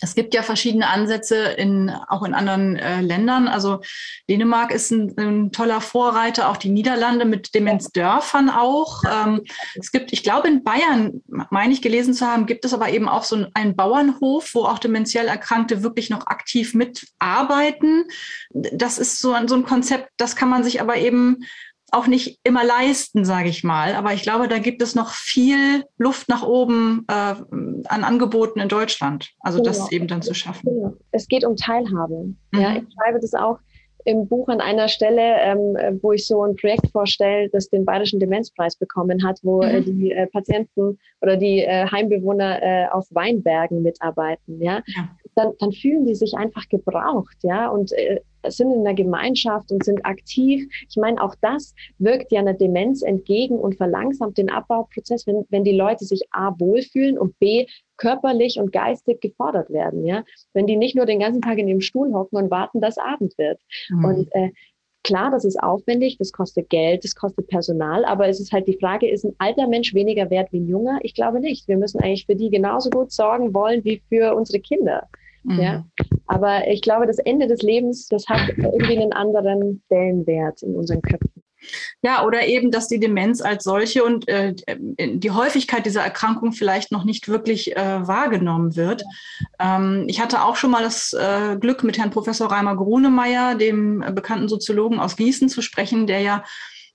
[0.00, 3.48] Es gibt ja verschiedene Ansätze in, auch in anderen äh, Ländern.
[3.48, 3.80] Also
[4.28, 9.02] Dänemark ist ein, ein, toller Vorreiter, auch die Niederlande mit Demenzdörfern auch.
[9.04, 9.42] Ähm,
[9.78, 13.08] es gibt, ich glaube, in Bayern, meine ich gelesen zu haben, gibt es aber eben
[13.08, 18.04] auch so einen Bauernhof, wo auch dementiell Erkrankte wirklich noch aktiv mitarbeiten.
[18.50, 21.44] Das ist so so ein Konzept, das kann man sich aber eben
[21.94, 23.94] auch nicht immer leisten, sage ich mal.
[23.94, 27.34] Aber ich glaube, da gibt es noch viel Luft nach oben äh,
[27.86, 29.30] an Angeboten in Deutschland.
[29.40, 29.68] Also genau.
[29.68, 30.62] das eben dann zu schaffen.
[30.64, 30.94] Genau.
[31.12, 32.34] Es geht um Teilhabe.
[32.52, 32.60] Mhm.
[32.60, 33.58] Ja, ich schreibe das auch
[34.04, 38.20] im Buch an einer Stelle, ähm, wo ich so ein Projekt vorstelle, das den Bayerischen
[38.20, 39.84] Demenzpreis bekommen hat, wo äh, mhm.
[39.84, 44.60] die äh, Patienten oder die äh, Heimbewohner äh, auf Weinbergen mitarbeiten.
[44.60, 44.82] Ja?
[44.86, 49.70] ja, Dann, dann fühlen die sich einfach gebraucht, ja, und äh, sind in der Gemeinschaft
[49.72, 50.66] und sind aktiv.
[50.88, 55.64] Ich meine, auch das wirkt ja einer Demenz entgegen und verlangsamt den Abbauprozess, wenn, wenn
[55.64, 60.04] die Leute sich A wohlfühlen und B körperlich und geistig gefordert werden.
[60.04, 60.24] Ja?
[60.52, 63.36] Wenn die nicht nur den ganzen Tag in ihrem Stuhl hocken und warten, dass Abend
[63.38, 63.60] wird.
[63.90, 64.04] Mhm.
[64.04, 64.50] Und äh,
[65.04, 68.78] klar, das ist aufwendig, das kostet Geld, das kostet Personal, aber es ist halt die
[68.80, 70.98] Frage, ist ein alter Mensch weniger wert wie ein junger?
[71.02, 71.68] Ich glaube nicht.
[71.68, 75.08] Wir müssen eigentlich für die genauso gut sorgen wollen wie für unsere Kinder.
[75.44, 75.60] Mhm.
[75.60, 75.84] Ja?
[76.26, 81.02] Aber ich glaube, das Ende des Lebens, das hat irgendwie einen anderen Stellenwert in unseren
[81.02, 81.44] Köpfen.
[82.02, 84.54] Ja, oder eben, dass die Demenz als solche und äh,
[84.98, 89.02] die Häufigkeit dieser Erkrankung vielleicht noch nicht wirklich äh, wahrgenommen wird.
[89.58, 94.04] Ähm, ich hatte auch schon mal das äh, Glück, mit Herrn Professor Reimer Grunemeyer, dem
[94.14, 96.44] bekannten Soziologen aus Gießen, zu sprechen, der ja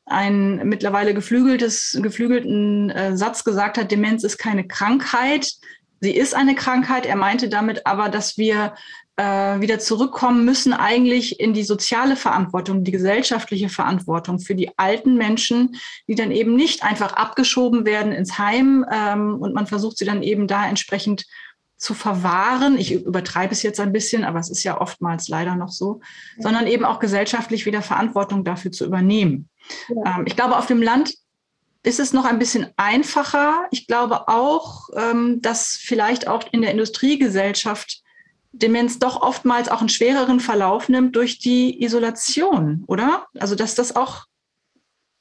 [0.05, 5.53] einen mittlerweile geflügeltes, geflügelten äh, Satz gesagt hat, Demenz ist keine Krankheit,
[6.01, 7.05] sie ist eine Krankheit.
[7.05, 8.73] Er meinte damit aber, dass wir
[9.19, 15.17] äh, wieder zurückkommen müssen, eigentlich in die soziale Verantwortung, die gesellschaftliche Verantwortung für die alten
[15.17, 15.75] Menschen,
[16.07, 20.23] die dann eben nicht einfach abgeschoben werden ins Heim ähm, und man versucht sie dann
[20.23, 21.25] eben da entsprechend
[21.75, 22.77] zu verwahren.
[22.77, 26.01] Ich übertreibe es jetzt ein bisschen, aber es ist ja oftmals leider noch so,
[26.37, 26.43] ja.
[26.43, 29.49] sondern eben auch gesellschaftlich wieder Verantwortung dafür zu übernehmen.
[29.89, 30.19] Ja.
[30.19, 31.13] Ähm, ich glaube, auf dem Land
[31.83, 33.67] ist es noch ein bisschen einfacher.
[33.71, 38.01] Ich glaube auch, ähm, dass vielleicht auch in der Industriegesellschaft
[38.51, 43.25] Demenz doch oftmals auch einen schwereren Verlauf nimmt durch die Isolation, oder?
[43.39, 44.25] Also dass das auch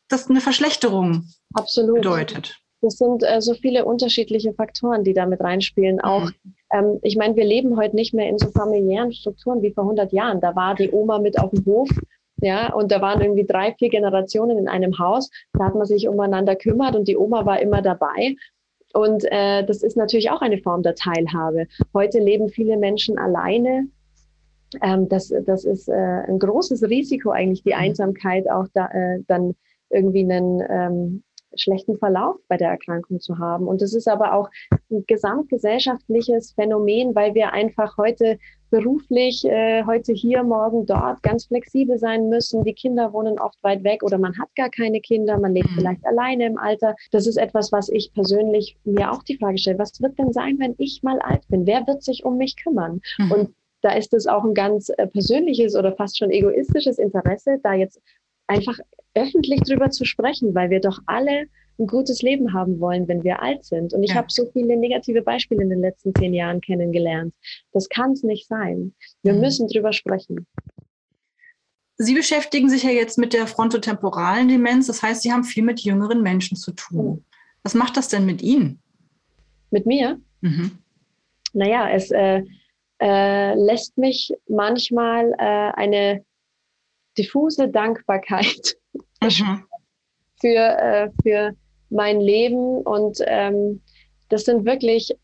[0.09, 1.97] das eine Verschlechterung Absolut.
[1.97, 2.57] bedeutet.
[2.81, 5.97] Das sind äh, so viele unterschiedliche Faktoren, die damit reinspielen.
[5.97, 6.05] Mhm.
[6.05, 6.31] Auch,
[6.73, 10.13] ähm, ich meine, wir leben heute nicht mehr in so familiären Strukturen wie vor 100
[10.13, 10.41] Jahren.
[10.41, 11.89] Da war die Oma mit auf dem Hof
[12.41, 15.31] ja, und da waren irgendwie drei, vier Generationen in einem Haus.
[15.55, 18.37] Da hat man sich umeinander kümmert und die Oma war immer dabei.
[18.95, 21.67] Und äh, das ist natürlich auch eine Form der Teilhabe.
[21.93, 23.89] Heute leben viele Menschen alleine.
[24.83, 27.81] Ähm, das, das ist äh, ein großes Risiko eigentlich, die mhm.
[27.81, 29.55] Einsamkeit auch da, äh, dann
[29.91, 31.23] irgendwie einen ähm,
[31.57, 33.67] schlechten Verlauf bei der Erkrankung zu haben.
[33.67, 34.51] Und das ist aber auch
[34.91, 38.39] ein gesamtgesellschaftliches Phänomen, weil wir einfach heute
[38.71, 42.65] beruflich äh, heute hier, morgen dort ganz flexibel sein müssen.
[42.65, 45.77] Die Kinder wohnen oft weit weg oder man hat gar keine Kinder, man lebt mhm.
[45.77, 46.95] vielleicht alleine im Alter.
[47.11, 50.59] Das ist etwas, was ich persönlich mir auch die Frage stelle, was wird denn sein,
[50.59, 51.67] wenn ich mal alt bin?
[51.67, 53.01] Wer wird sich um mich kümmern?
[53.19, 53.33] Mhm.
[53.33, 57.75] Und da ist es auch ein ganz äh, persönliches oder fast schon egoistisches Interesse, da
[57.75, 58.01] jetzt
[58.49, 58.79] einfach
[59.19, 61.47] öffentlich drüber zu sprechen, weil wir doch alle
[61.79, 63.93] ein gutes Leben haben wollen, wenn wir alt sind.
[63.93, 64.17] Und ich ja.
[64.17, 67.35] habe so viele negative Beispiele in den letzten zehn Jahren kennengelernt.
[67.73, 68.95] Das kann es nicht sein.
[69.23, 69.41] Wir mhm.
[69.41, 70.47] müssen drüber sprechen.
[71.97, 74.87] Sie beschäftigen sich ja jetzt mit der frontotemporalen Demenz.
[74.87, 77.07] Das heißt, Sie haben viel mit jüngeren Menschen zu tun.
[77.07, 77.25] Mhm.
[77.63, 78.81] Was macht das denn mit Ihnen?
[79.71, 80.21] Mit mir?
[80.41, 80.79] Mhm.
[81.53, 82.43] Naja, es äh,
[83.01, 86.25] äh, lässt mich manchmal äh, eine
[87.17, 88.78] diffuse Dankbarkeit
[89.23, 89.65] mhm.
[90.41, 91.53] für, äh, für
[91.91, 93.83] mein Leben und ähm,
[94.29, 95.15] das sind wirklich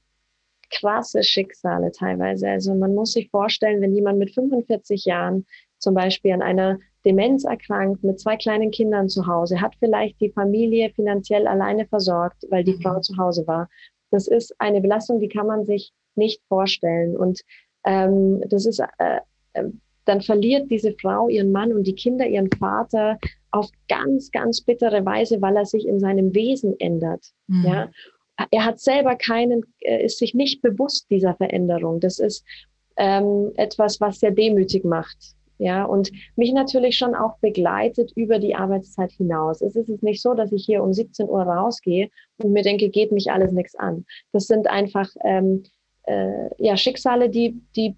[0.70, 2.48] krasse Schicksale teilweise.
[2.48, 5.46] Also man muss sich vorstellen, wenn jemand mit 45 Jahren
[5.78, 10.30] zum Beispiel an einer Demenz erkrankt, mit zwei kleinen Kindern zu Hause, hat vielleicht die
[10.30, 12.80] Familie finanziell alleine versorgt, weil die mhm.
[12.80, 13.68] Frau zu Hause war.
[14.10, 17.16] Das ist eine Belastung, die kann man sich nicht vorstellen.
[17.16, 17.40] Und
[17.84, 19.20] ähm, das ist, äh,
[19.52, 19.64] äh
[20.04, 23.18] dann verliert diese Frau ihren Mann und die Kinder ihren Vater
[23.50, 27.24] auf ganz, ganz bittere Weise, weil er sich in seinem Wesen ändert.
[27.46, 27.64] Mhm.
[27.64, 27.90] Ja.
[28.50, 32.00] er hat selber keinen, ist sich nicht bewusst dieser Veränderung.
[32.00, 32.44] Das ist
[32.96, 35.34] ähm, etwas, was sehr demütig macht.
[35.58, 39.62] Ja, und mich natürlich schon auch begleitet über die Arbeitszeit hinaus.
[39.62, 43.12] Es ist nicht so, dass ich hier um 17 Uhr rausgehe und mir denke, geht
[43.12, 44.04] mich alles nichts an.
[44.32, 45.62] Das sind einfach ähm,
[46.02, 47.96] äh, ja, Schicksale, die, die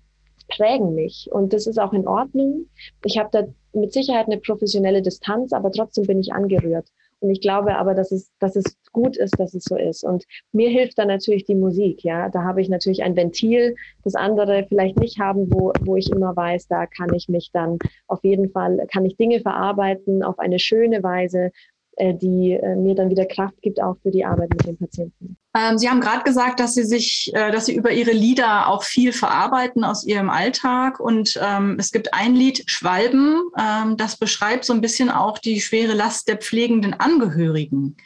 [0.48, 1.28] prägen mich.
[1.30, 2.66] Und das ist auch in Ordnung.
[3.04, 6.88] Ich habe da mit Sicherheit eine professionelle Distanz, aber trotzdem bin ich angerührt.
[7.20, 10.04] Und ich glaube aber, dass es, dass es gut ist, dass es so ist.
[10.04, 12.04] Und mir hilft dann natürlich die Musik.
[12.04, 16.10] Ja, da habe ich natürlich ein Ventil, das andere vielleicht nicht haben, wo, wo ich
[16.10, 20.38] immer weiß, da kann ich mich dann auf jeden Fall, kann ich Dinge verarbeiten auf
[20.38, 21.52] eine schöne Weise,
[21.98, 25.36] die äh, mir dann wieder Kraft gibt, auch für die Arbeit mit den Patienten.
[25.56, 28.82] Ähm, Sie haben gerade gesagt, dass Sie sich, äh, dass Sie über Ihre Lieder auch
[28.82, 31.00] viel verarbeiten aus Ihrem Alltag.
[31.00, 35.60] Und ähm, es gibt ein Lied, Schwalben, ähm, das beschreibt so ein bisschen auch die
[35.60, 37.96] schwere Last der pflegenden Angehörigen.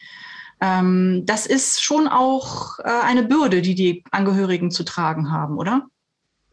[0.61, 5.87] Ähm, das ist schon auch äh, eine Bürde, die die Angehörigen zu tragen haben, oder?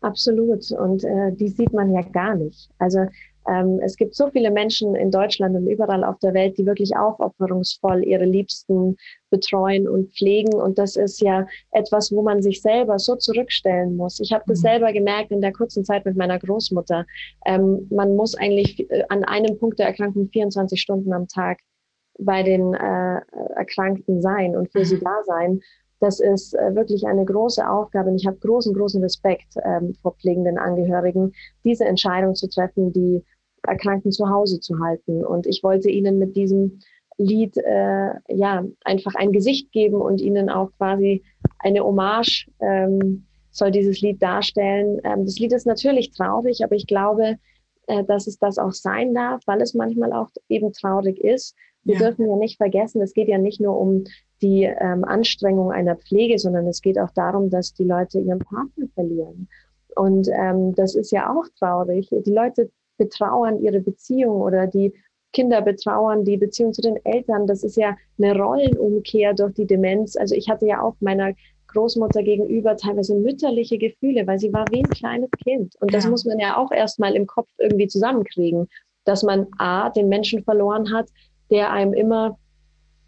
[0.02, 0.72] Absolut.
[0.72, 2.70] Und äh, die sieht man ja gar nicht.
[2.80, 3.06] Also
[3.48, 6.96] ähm, es gibt so viele Menschen in Deutschland und überall auf der Welt, die wirklich
[6.96, 8.98] aufopferungsvoll ihre Liebsten
[9.30, 10.54] betreuen und pflegen.
[10.54, 14.20] Und das ist ja etwas, wo man sich selber so zurückstellen muss.
[14.20, 14.68] Ich habe das mhm.
[14.68, 17.06] selber gemerkt in der kurzen Zeit mit meiner Großmutter.
[17.46, 21.60] Ähm, man muss eigentlich äh, an einem Punkt der Erkrankung 24 Stunden am Tag
[22.20, 23.22] bei den äh,
[23.56, 24.86] Erkrankten sein und für mhm.
[24.86, 25.62] sie da sein.
[26.00, 30.16] Das ist äh, wirklich eine große Aufgabe und ich habe großen, großen Respekt ähm, vor
[30.16, 31.34] pflegenden Angehörigen,
[31.64, 33.24] diese Entscheidung zu treffen, die
[33.68, 35.26] Erkrankten zu Hause zu halten.
[35.26, 36.80] Und ich wollte ihnen mit diesem
[37.18, 41.24] Lied äh, ja einfach ein Gesicht geben und ihnen auch quasi
[41.60, 45.00] eine Hommage ähm, soll dieses Lied darstellen.
[45.04, 47.38] Ähm, das Lied ist natürlich traurig, aber ich glaube,
[47.88, 51.56] äh, dass es das auch sein darf, weil es manchmal auch eben traurig ist.
[51.84, 52.02] Wir ja.
[52.02, 54.04] dürfen ja nicht vergessen, es geht ja nicht nur um
[54.42, 58.88] die ähm, Anstrengung einer Pflege, sondern es geht auch darum, dass die Leute ihren Partner
[58.94, 59.48] verlieren.
[59.96, 62.10] Und ähm, das ist ja auch traurig.
[62.12, 64.94] Die Leute betrauern ihre Beziehung oder die
[65.34, 67.48] Kinder betrauern die Beziehung zu den Eltern.
[67.48, 70.16] Das ist ja eine Rollenumkehr durch die Demenz.
[70.16, 71.34] Also ich hatte ja auch meiner
[71.68, 75.76] Großmutter gegenüber teilweise mütterliche Gefühle, weil sie war wie ein kleines Kind.
[75.80, 76.10] Und das ja.
[76.10, 78.68] muss man ja auch erstmal im Kopf irgendwie zusammenkriegen,
[79.04, 81.10] dass man A, den Menschen verloren hat,
[81.50, 82.38] der einem immer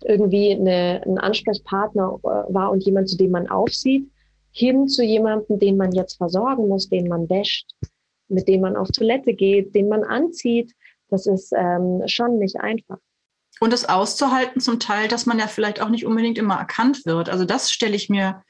[0.03, 4.09] irgendwie eine, ein Ansprechpartner äh, war und jemand, zu dem man aufsieht,
[4.51, 7.71] hin zu jemandem, den man jetzt versorgen muss, den man wäscht,
[8.29, 10.73] mit dem man auf Toilette geht, den man anzieht.
[11.09, 12.97] Das ist ähm, schon nicht einfach.
[13.59, 17.29] Und es auszuhalten zum Teil, dass man ja vielleicht auch nicht unbedingt immer erkannt wird.
[17.29, 18.43] Also das stelle ich mir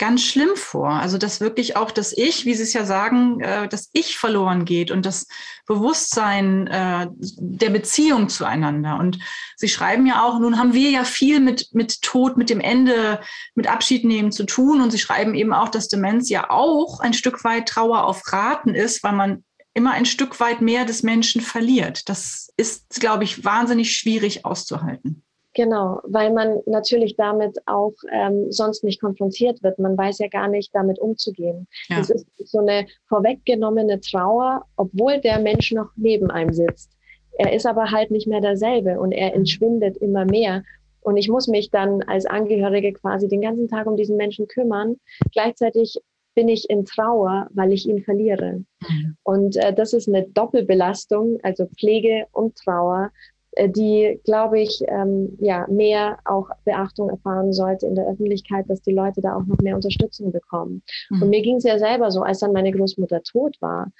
[0.00, 0.88] ganz schlimm vor.
[0.88, 4.64] Also dass wirklich auch das Ich, wie Sie es ja sagen, äh, das Ich verloren
[4.64, 5.28] geht und das
[5.66, 8.98] Bewusstsein äh, der Beziehung zueinander.
[8.98, 9.18] Und
[9.56, 13.20] Sie schreiben ja auch, nun haben wir ja viel mit, mit Tod, mit dem Ende,
[13.54, 14.80] mit Abschied nehmen zu tun.
[14.80, 18.74] Und Sie schreiben eben auch, dass Demenz ja auch ein Stück weit Trauer auf Raten
[18.74, 22.08] ist, weil man immer ein Stück weit mehr des Menschen verliert.
[22.08, 25.22] Das ist, glaube ich, wahnsinnig schwierig auszuhalten.
[25.54, 29.80] Genau, weil man natürlich damit auch ähm, sonst nicht konfrontiert wird.
[29.80, 31.66] Man weiß ja gar nicht, damit umzugehen.
[31.88, 31.98] Ja.
[31.98, 36.92] Das ist so eine vorweggenommene Trauer, obwohl der Mensch noch neben einem sitzt.
[37.32, 40.62] Er ist aber halt nicht mehr derselbe und er entschwindet immer mehr.
[41.00, 44.96] Und ich muss mich dann als Angehörige quasi den ganzen Tag um diesen Menschen kümmern.
[45.32, 45.98] Gleichzeitig
[46.34, 48.64] bin ich in Trauer, weil ich ihn verliere.
[48.88, 49.16] Mhm.
[49.24, 53.10] Und äh, das ist eine Doppelbelastung, also Pflege und Trauer.
[53.52, 58.82] Äh, die, glaube ich, ähm, ja, mehr auch Beachtung erfahren sollte in der Öffentlichkeit, dass
[58.82, 60.82] die Leute da auch noch mehr Unterstützung bekommen.
[61.10, 61.22] Mhm.
[61.22, 63.90] Und mir ging es ja selber so, als dann meine Großmutter tot war,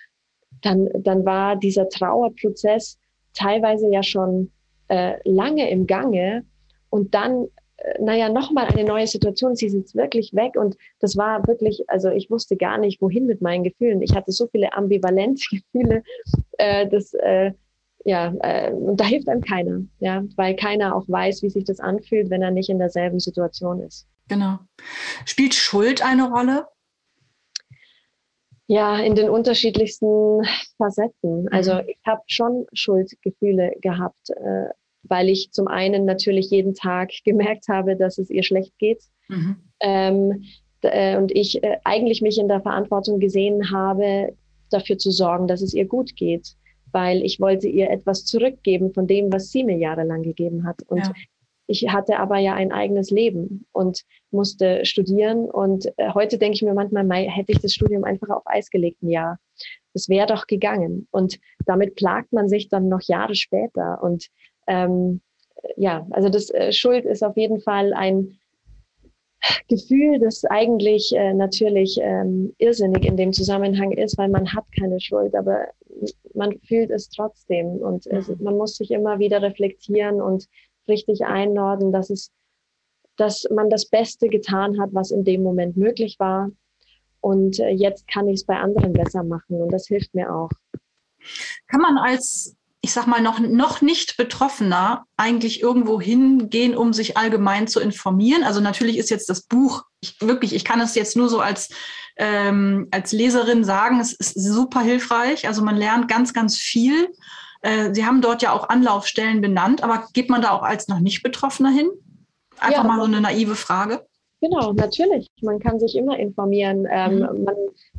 [0.62, 2.98] dann, dann war dieser Trauerprozess
[3.34, 4.50] teilweise ja schon
[4.88, 6.44] äh, lange im Gange
[6.90, 9.56] und dann äh, naja, nochmal eine neue Situation.
[9.56, 13.26] Sie ist jetzt wirklich weg und das war wirklich, also ich wusste gar nicht, wohin
[13.26, 14.02] mit meinen Gefühlen.
[14.02, 16.02] Ich hatte so viele ambivalente Gefühle,
[16.58, 17.52] äh, dass, äh,
[18.04, 21.80] ja, äh, und da hilft einem keiner, ja, weil keiner auch weiß, wie sich das
[21.80, 24.06] anfühlt, wenn er nicht in derselben Situation ist.
[24.28, 24.58] Genau.
[25.26, 26.66] Spielt Schuld eine Rolle?
[28.66, 30.42] Ja, in den unterschiedlichsten
[30.78, 31.48] Facetten.
[31.50, 31.88] Also mhm.
[31.88, 34.68] ich habe schon Schuldgefühle gehabt, äh,
[35.02, 39.02] weil ich zum einen natürlich jeden Tag gemerkt habe, dass es ihr schlecht geht.
[39.28, 39.56] Mhm.
[39.80, 40.44] Ähm,
[40.82, 44.36] äh, und ich äh, eigentlich mich in der Verantwortung gesehen habe,
[44.70, 46.54] dafür zu sorgen, dass es ihr gut geht
[46.92, 50.82] weil ich wollte ihr etwas zurückgeben von dem, was sie mir jahrelang gegeben hat.
[50.86, 51.12] Und ja.
[51.66, 55.50] ich hatte aber ja ein eigenes Leben und musste studieren.
[55.50, 59.02] Und äh, heute denke ich mir manchmal, hätte ich das Studium einfach auf Eis gelegt,
[59.02, 59.38] ein Jahr.
[59.94, 61.08] Das wäre doch gegangen.
[61.10, 64.02] Und damit plagt man sich dann noch Jahre später.
[64.02, 64.28] Und
[64.66, 65.20] ähm,
[65.76, 68.38] ja, also das äh, Schuld ist auf jeden Fall ein
[69.68, 75.00] Gefühl, das eigentlich äh, natürlich ähm, irrsinnig in dem Zusammenhang ist, weil man hat keine
[75.00, 75.68] Schuld, aber
[76.34, 78.42] man fühlt es trotzdem und es, mhm.
[78.42, 80.46] man muss sich immer wieder reflektieren und
[80.88, 82.32] richtig einnorden, dass es,
[83.16, 86.50] dass man das Beste getan hat, was in dem Moment möglich war.
[87.20, 90.50] Und äh, jetzt kann ich es bei anderen besser machen und das hilft mir auch.
[91.68, 97.16] Kann man als ich sag mal, noch, noch nicht Betroffener eigentlich irgendwo hingehen, um sich
[97.16, 98.42] allgemein zu informieren.
[98.42, 101.68] Also natürlich ist jetzt das Buch, ich, wirklich, ich kann es jetzt nur so als,
[102.16, 105.46] ähm, als Leserin sagen, es ist super hilfreich.
[105.46, 107.08] Also man lernt ganz, ganz viel.
[107.60, 111.00] Äh, Sie haben dort ja auch Anlaufstellen benannt, aber geht man da auch als noch
[111.00, 111.90] nicht Betroffener hin?
[112.58, 114.06] Einfach ja, mal so eine naive Frage.
[114.40, 115.26] Genau, natürlich.
[115.42, 116.86] Man kann sich immer informieren.
[116.90, 117.44] Ähm, mhm.
[117.44, 117.56] Man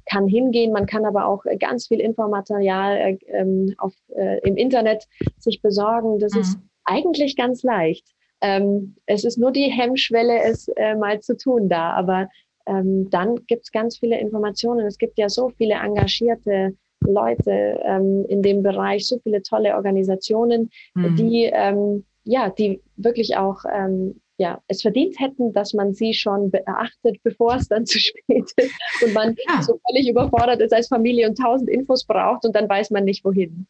[0.09, 5.07] kann hingehen, man kann aber auch ganz viel Infomaterial äh, ähm, auf, äh, im Internet
[5.37, 6.19] sich besorgen.
[6.19, 6.41] Das mhm.
[6.41, 8.07] ist eigentlich ganz leicht.
[8.41, 11.91] Ähm, es ist nur die Hemmschwelle, es äh, mal zu tun da.
[11.91, 12.27] Aber
[12.65, 14.87] ähm, dann gibt es ganz viele Informationen.
[14.87, 20.71] Es gibt ja so viele engagierte Leute ähm, in dem Bereich, so viele tolle Organisationen,
[20.95, 21.15] mhm.
[21.15, 26.49] die ähm, ja, die wirklich auch ähm, ja, es verdient hätten, dass man sie schon
[26.49, 28.73] beachtet, bevor es dann zu spät ist
[29.03, 29.61] und man ja.
[29.61, 33.23] so völlig überfordert ist als Familie und tausend Infos braucht und dann weiß man nicht,
[33.23, 33.67] wohin.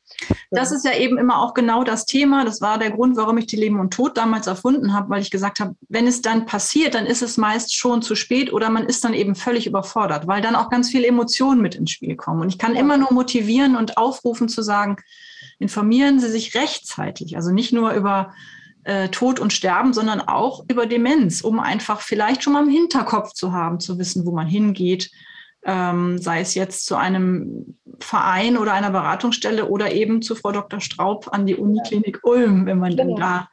[0.50, 2.46] Das ist ja eben immer auch genau das Thema.
[2.46, 5.30] Das war der Grund, warum ich die Leben und Tod damals erfunden habe, weil ich
[5.30, 8.86] gesagt habe, wenn es dann passiert, dann ist es meist schon zu spät oder man
[8.86, 12.42] ist dann eben völlig überfordert, weil dann auch ganz viele Emotionen mit ins Spiel kommen.
[12.42, 12.80] Und ich kann ja.
[12.80, 14.96] immer nur motivieren und aufrufen zu sagen,
[15.60, 18.34] informieren Sie sich rechtzeitig, also nicht nur über
[18.84, 23.34] äh, Tod und Sterben, sondern auch über Demenz, um einfach vielleicht schon mal im Hinterkopf
[23.34, 25.12] zu haben, zu wissen, wo man hingeht,
[25.64, 30.80] ähm, sei es jetzt zu einem Verein oder einer Beratungsstelle oder eben zu Frau Dr.
[30.80, 33.16] Straub an die Uniklinik Ulm, wenn man genau.
[33.16, 33.50] dann da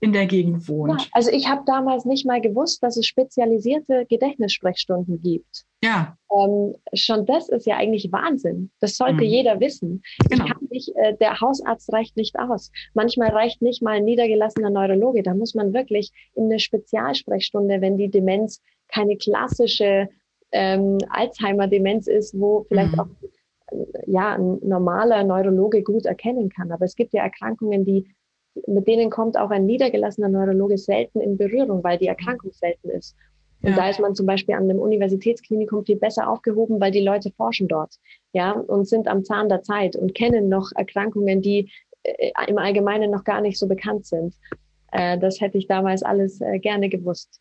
[0.00, 1.00] in der Gegend wohnt.
[1.00, 5.64] Ja, also ich habe damals nicht mal gewusst, dass es spezialisierte Gedächtnissprechstunden gibt.
[5.84, 6.16] Ja.
[6.34, 8.70] Ähm, schon das ist ja eigentlich Wahnsinn.
[8.80, 9.30] Das sollte mhm.
[9.30, 10.02] jeder wissen.
[10.30, 10.44] Genau.
[10.44, 12.70] Ich kann nicht, äh, der Hausarzt reicht nicht aus.
[12.94, 15.22] Manchmal reicht nicht mal ein niedergelassener Neurologe.
[15.22, 20.08] Da muss man wirklich in eine Spezialsprechstunde, wenn die Demenz keine klassische
[20.52, 23.00] ähm, Alzheimer-Demenz ist, wo vielleicht mhm.
[23.00, 23.08] auch
[24.06, 26.72] ja, ein normaler Neurologe gut erkennen kann.
[26.72, 28.08] Aber es gibt ja Erkrankungen, die
[28.66, 33.16] mit denen kommt auch ein niedergelassener Neurologe selten in Berührung, weil die Erkrankung selten ist.
[33.62, 33.76] Und ja.
[33.76, 37.68] da ist man zum Beispiel an einem Universitätsklinikum viel besser aufgehoben, weil die Leute forschen
[37.68, 37.96] dort,
[38.32, 41.70] ja, und sind am Zahn der Zeit und kennen noch Erkrankungen, die
[42.02, 44.34] äh, im Allgemeinen noch gar nicht so bekannt sind.
[44.92, 47.40] Äh, das hätte ich damals alles äh, gerne gewusst.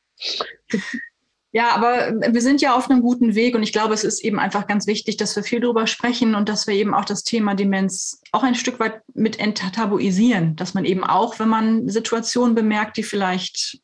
[1.51, 4.39] Ja, aber wir sind ja auf einem guten Weg und ich glaube, es ist eben
[4.39, 7.55] einfach ganz wichtig, dass wir viel darüber sprechen und dass wir eben auch das Thema
[7.55, 12.97] Demenz auch ein Stück weit mit enttabuisieren, dass man eben auch, wenn man Situationen bemerkt,
[12.97, 13.79] die vielleicht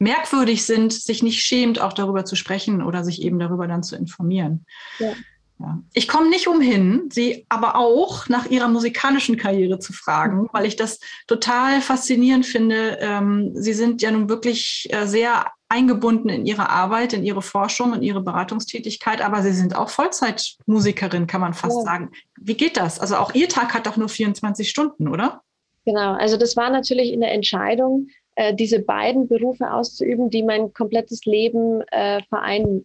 [0.00, 3.94] merkwürdig sind, sich nicht schämt, auch darüber zu sprechen oder sich eben darüber dann zu
[3.94, 4.66] informieren.
[4.98, 5.12] Ja.
[5.60, 5.80] Ja.
[5.92, 10.48] Ich komme nicht umhin, Sie aber auch nach Ihrer musikalischen Karriere zu fragen, mhm.
[10.52, 12.98] weil ich das total faszinierend finde.
[13.00, 17.92] Ähm, Sie sind ja nun wirklich äh, sehr eingebunden in Ihre Arbeit, in Ihre Forschung
[17.92, 21.82] und Ihre Beratungstätigkeit, aber Sie sind auch Vollzeitmusikerin, kann man fast ja.
[21.82, 22.10] sagen.
[22.40, 23.00] Wie geht das?
[23.00, 25.42] Also auch Ihr Tag hat doch nur 24 Stunden, oder?
[25.84, 28.06] Genau, also das war natürlich eine Entscheidung,
[28.36, 32.84] äh, diese beiden Berufe auszuüben, die mein komplettes Leben äh, vereinnahmt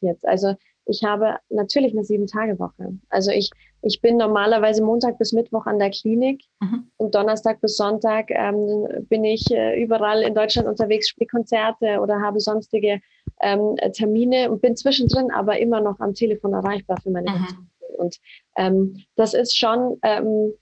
[0.00, 0.10] ja.
[0.10, 0.26] jetzt.
[0.26, 0.54] Also
[0.86, 2.98] ich habe natürlich eine Sieben-Tage-Woche.
[3.08, 3.50] Also ich,
[3.82, 6.90] ich bin normalerweise Montag bis Mittwoch an der Klinik mhm.
[6.96, 12.20] und Donnerstag bis Sonntag ähm, bin ich äh, überall in Deutschland unterwegs, spiele Konzerte oder
[12.20, 13.00] habe sonstige
[13.40, 17.68] ähm, Termine und bin zwischendrin aber immer noch am Telefon erreichbar für meine mhm.
[17.98, 18.16] Und
[18.56, 20.54] ähm, das ist schon ähm,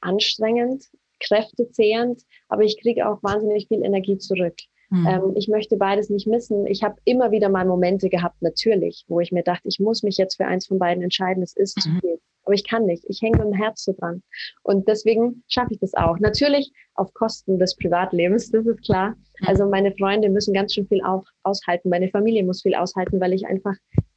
[0.00, 0.84] anstrengend,
[1.20, 4.54] kräftezehrend, aber ich kriege auch wahnsinnig viel Energie zurück.
[4.90, 5.06] Mhm.
[5.06, 6.66] Ähm, ich möchte beides nicht missen.
[6.66, 10.16] Ich habe immer wieder mal Momente gehabt, natürlich, wo ich mir dachte, ich muss mich
[10.16, 11.42] jetzt für eins von beiden entscheiden.
[11.42, 11.80] Es ist mhm.
[11.80, 12.20] zu viel.
[12.44, 13.04] Aber ich kann nicht.
[13.08, 14.22] Ich hänge mit dem Herz so dran.
[14.62, 16.18] Und deswegen schaffe ich das auch.
[16.18, 19.10] Natürlich auf Kosten des Privatlebens, das ist klar.
[19.10, 19.46] Mhm.
[19.46, 21.90] Also meine Freunde müssen ganz schön viel auf, aushalten.
[21.90, 23.74] Meine Familie muss viel aushalten, weil ich einfach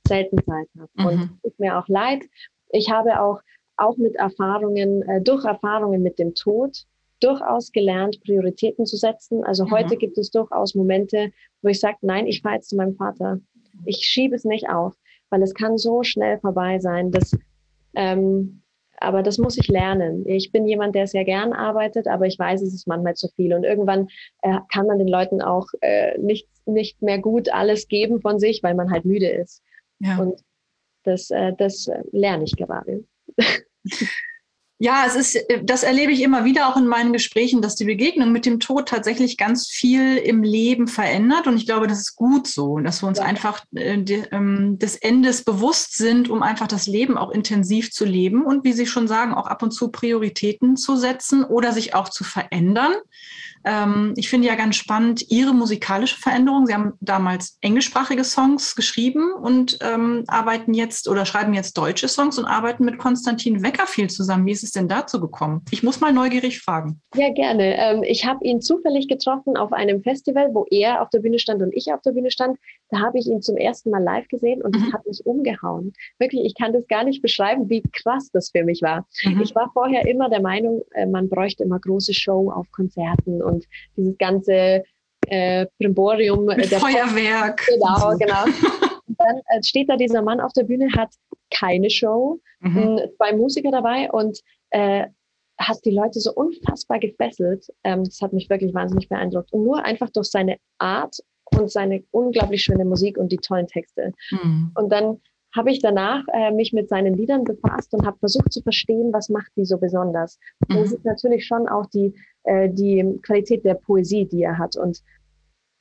[0.07, 1.09] selten Zeit habe.
[1.09, 1.23] Und mhm.
[1.23, 2.23] es tut mir auch leid.
[2.69, 3.41] Ich habe auch,
[3.75, 6.85] auch mit Erfahrungen, äh, durch Erfahrungen mit dem Tod,
[7.23, 9.43] durchaus gelernt, Prioritäten zu setzen.
[9.43, 9.71] Also mhm.
[9.71, 11.31] heute gibt es durchaus Momente,
[11.61, 13.39] wo ich sage, nein, ich fahre jetzt zu meinem Vater.
[13.85, 14.95] Ich schiebe es nicht auf,
[15.29, 17.11] weil es kann so schnell vorbei sein.
[17.11, 17.31] Dass,
[17.95, 18.63] ähm,
[18.97, 20.25] aber das muss ich lernen.
[20.27, 23.53] Ich bin jemand, der sehr gern arbeitet, aber ich weiß, es ist manchmal zu viel.
[23.53, 24.07] Und irgendwann
[24.41, 28.61] äh, kann man den Leuten auch äh, nicht, nicht mehr gut alles geben von sich,
[28.63, 29.63] weil man halt müde ist.
[29.99, 30.19] Ja.
[30.19, 30.41] Und
[31.03, 33.05] das, äh, das lerne ich gerade.
[34.83, 37.85] Ja, es ist, äh, das erlebe ich immer wieder auch in meinen Gesprächen, dass die
[37.85, 41.45] Begegnung mit dem Tod tatsächlich ganz viel im Leben verändert.
[41.45, 43.25] Und ich glaube, das ist gut so, dass wir uns ja.
[43.25, 48.05] einfach äh, die, ähm, des Endes bewusst sind, um einfach das Leben auch intensiv zu
[48.05, 51.93] leben und, wie Sie schon sagen, auch ab und zu Prioritäten zu setzen oder sich
[51.93, 52.93] auch zu verändern.
[53.65, 56.65] Ähm, ich finde ja ganz spannend Ihre musikalische Veränderung.
[56.65, 62.37] Sie haben damals englischsprachige Songs geschrieben und ähm, arbeiten jetzt oder schreiben jetzt deutsche Songs
[62.37, 64.45] und arbeiten mit Konstantin Wecker viel zusammen.
[64.45, 65.63] Wie ist es denn dazu gekommen?
[65.71, 67.01] Ich muss mal neugierig fragen.
[67.15, 67.75] Ja, gerne.
[67.77, 71.61] Ähm, ich habe ihn zufällig getroffen auf einem Festival, wo er auf der Bühne stand
[71.61, 72.57] und ich auf der Bühne stand.
[72.91, 74.83] Da habe ich ihn zum ersten Mal live gesehen und mhm.
[74.83, 75.93] das hat mich umgehauen.
[76.19, 79.07] Wirklich, ich kann das gar nicht beschreiben, wie krass das für mich war.
[79.23, 79.41] Mhm.
[79.41, 83.65] Ich war vorher immer der Meinung, äh, man bräuchte immer große Show auf Konzerten und
[83.95, 84.83] dieses ganze
[85.27, 86.45] äh, Brimborium.
[86.45, 87.65] Mit Feuerwerk.
[87.67, 88.43] Genau, genau.
[89.07, 91.13] Und dann äh, steht da dieser Mann auf der Bühne, hat
[91.49, 92.99] keine Show, mhm.
[93.17, 94.39] zwei Musiker dabei und
[94.71, 95.07] äh,
[95.59, 97.67] hat die Leute so unfassbar gefesselt.
[97.83, 99.53] Ähm, das hat mich wirklich wahnsinnig beeindruckt.
[99.53, 101.17] Und nur einfach durch seine Art
[101.57, 104.13] und seine unglaublich schöne Musik und die tollen Texte.
[104.31, 104.71] Mhm.
[104.75, 105.21] Und dann
[105.55, 109.29] habe ich danach äh, mich mit seinen Liedern befasst und habe versucht zu verstehen, was
[109.29, 110.39] macht die so besonders.
[110.67, 110.75] Mhm.
[110.75, 114.77] Das ist natürlich schon auch die, äh, die Qualität der Poesie, die er hat.
[114.77, 115.01] Und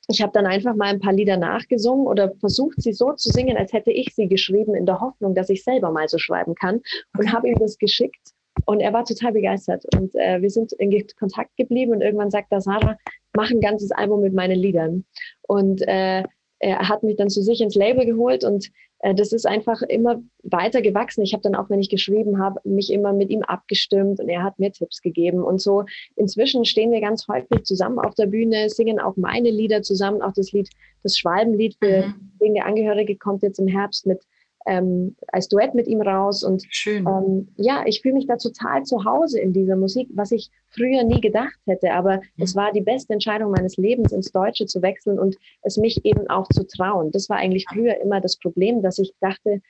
[0.09, 3.55] ich habe dann einfach mal ein paar Lieder nachgesungen oder versucht, sie so zu singen,
[3.55, 6.81] als hätte ich sie geschrieben, in der Hoffnung, dass ich selber mal so schreiben kann.
[7.17, 8.31] Und habe ihm das geschickt.
[8.65, 9.85] Und er war total begeistert.
[9.95, 11.93] Und äh, wir sind in Kontakt geblieben.
[11.93, 12.97] Und irgendwann sagt er, Sarah,
[13.35, 15.05] mach ein ganzes Album mit meinen Liedern.
[15.41, 16.23] Und äh,
[16.59, 18.69] er hat mich dann zu sich ins Label geholt und
[18.99, 21.23] äh, das ist einfach immer weiter gewachsen.
[21.23, 24.43] Ich habe dann auch, wenn ich geschrieben habe, mich immer mit ihm abgestimmt und er
[24.43, 25.85] hat mir Tipps gegeben und so.
[26.15, 30.33] Inzwischen stehen wir ganz häufig zusammen auf der Bühne, singen auch meine Lieder zusammen, auch
[30.33, 30.69] das Lied,
[31.03, 32.31] das Schwalbenlied für mhm.
[32.39, 34.21] wegen der Angehörige kommt jetzt im Herbst mit
[34.65, 36.43] ähm, als Duett mit ihm raus.
[36.43, 37.05] Und Schön.
[37.07, 41.03] Ähm, ja, ich fühle mich da total zu Hause in dieser Musik, was ich früher
[41.03, 41.93] nie gedacht hätte.
[41.93, 42.43] Aber mhm.
[42.43, 46.29] es war die beste Entscheidung meines Lebens, ins Deutsche zu wechseln und es mich eben
[46.29, 47.11] auch zu trauen.
[47.11, 49.61] Das war eigentlich früher immer das Problem, dass ich dachte,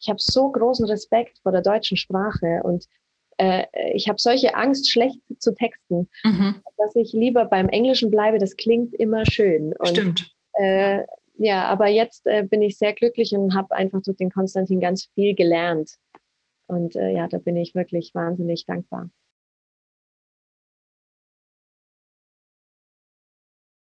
[0.00, 2.86] ich habe so großen Respekt vor der deutschen Sprache und
[3.36, 6.56] äh, ich habe solche Angst, schlecht zu texten, mhm.
[6.76, 8.38] dass ich lieber beim Englischen bleibe.
[8.38, 9.74] Das klingt immer schön.
[9.78, 10.34] Und, Stimmt.
[10.54, 11.04] Äh,
[11.42, 15.08] ja, aber jetzt äh, bin ich sehr glücklich und habe einfach durch den Konstantin ganz
[15.14, 15.94] viel gelernt.
[16.66, 19.08] Und äh, ja, da bin ich wirklich wahnsinnig dankbar.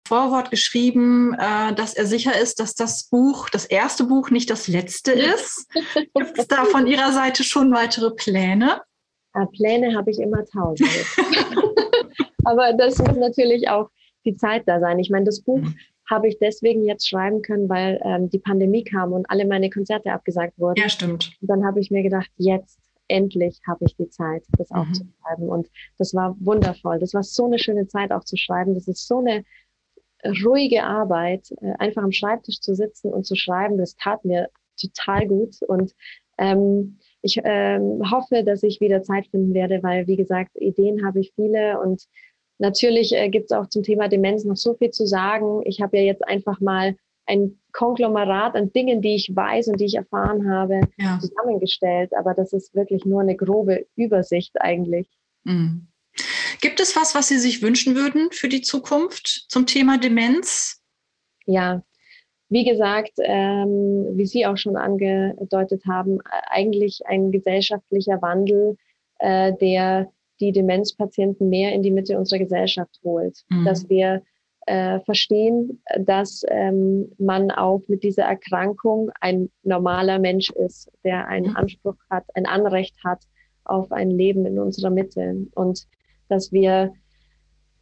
[0.07, 4.69] Vorwort geschrieben, äh, dass er sicher ist, dass das Buch, das erste Buch, nicht das
[4.69, 5.69] letzte ist.
[6.15, 8.81] Gibt es da von Ihrer Seite schon weitere Pläne?
[9.35, 10.87] Ja, Pläne habe ich immer tausend.
[12.45, 13.89] Aber das muss natürlich auch
[14.23, 14.97] die Zeit da sein.
[14.99, 15.77] Ich meine, das Buch mhm
[16.09, 20.11] habe ich deswegen jetzt schreiben können, weil ähm, die Pandemie kam und alle meine Konzerte
[20.11, 20.81] abgesagt wurden.
[20.81, 21.31] Ja, stimmt.
[21.41, 24.77] Und dann habe ich mir gedacht, jetzt endlich habe ich die Zeit, das mhm.
[24.77, 25.49] aufzuschreiben.
[25.49, 26.99] Und das war wundervoll.
[26.99, 28.73] Das war so eine schöne Zeit auch zu schreiben.
[28.73, 29.43] Das ist so eine
[30.43, 33.77] ruhige Arbeit, äh, einfach am Schreibtisch zu sitzen und zu schreiben.
[33.77, 34.49] Das tat mir
[34.79, 35.61] total gut.
[35.67, 35.93] Und
[36.37, 41.19] ähm, ich ähm, hoffe, dass ich wieder Zeit finden werde, weil, wie gesagt, Ideen habe
[41.19, 42.03] ich viele und
[42.59, 45.61] Natürlich äh, gibt es auch zum Thema Demenz noch so viel zu sagen.
[45.65, 46.95] Ich habe ja jetzt einfach mal
[47.25, 51.19] ein Konglomerat an Dingen, die ich weiß und die ich erfahren habe, ja.
[51.19, 52.11] zusammengestellt.
[52.17, 55.07] Aber das ist wirklich nur eine grobe Übersicht eigentlich.
[55.43, 55.87] Mhm.
[56.61, 60.81] Gibt es was, was Sie sich wünschen würden für die Zukunft zum Thema Demenz?
[61.45, 61.83] Ja,
[62.49, 68.77] wie gesagt, ähm, wie Sie auch schon angedeutet haben, eigentlich ein gesellschaftlicher Wandel,
[69.17, 73.43] äh, der die Demenzpatienten mehr in die Mitte unserer Gesellschaft holt.
[73.49, 73.65] Mhm.
[73.65, 74.23] Dass wir
[74.65, 81.51] äh, verstehen, dass ähm, man auch mit dieser Erkrankung ein normaler Mensch ist, der einen
[81.51, 81.57] mhm.
[81.57, 83.23] Anspruch hat, ein Anrecht hat
[83.65, 85.47] auf ein Leben in unserer Mitte.
[85.55, 85.85] Und
[86.29, 86.93] dass wir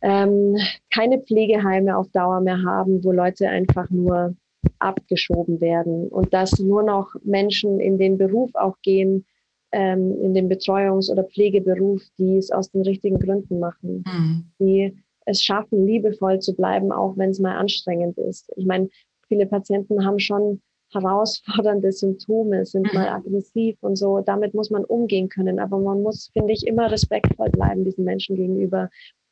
[0.02, 0.58] ähm,
[0.94, 4.36] keine Pflegeheime auf Dauer mehr haben, wo Leute einfach nur
[4.80, 9.26] abgeschoben werden und dass nur noch Menschen in den Beruf auch gehen,
[9.72, 14.52] ähm, in dem Betreuungs- oder Pflegeberuf, die es aus den richtigen Gründen machen, mhm.
[14.60, 18.52] die es schaffen, liebevoll zu bleiben, auch wenn es mal anstrengend ist.
[18.56, 18.90] Ich meine,
[19.28, 20.62] viele Patienten haben schon
[20.92, 23.00] herausfordernde Symptome, sind mhm.
[23.00, 24.20] mal aggressiv und so.
[24.20, 25.60] Damit muss man umgehen können.
[25.60, 28.90] Aber man muss, finde ich, immer respektvoll bleiben diesen Menschen gegenüber.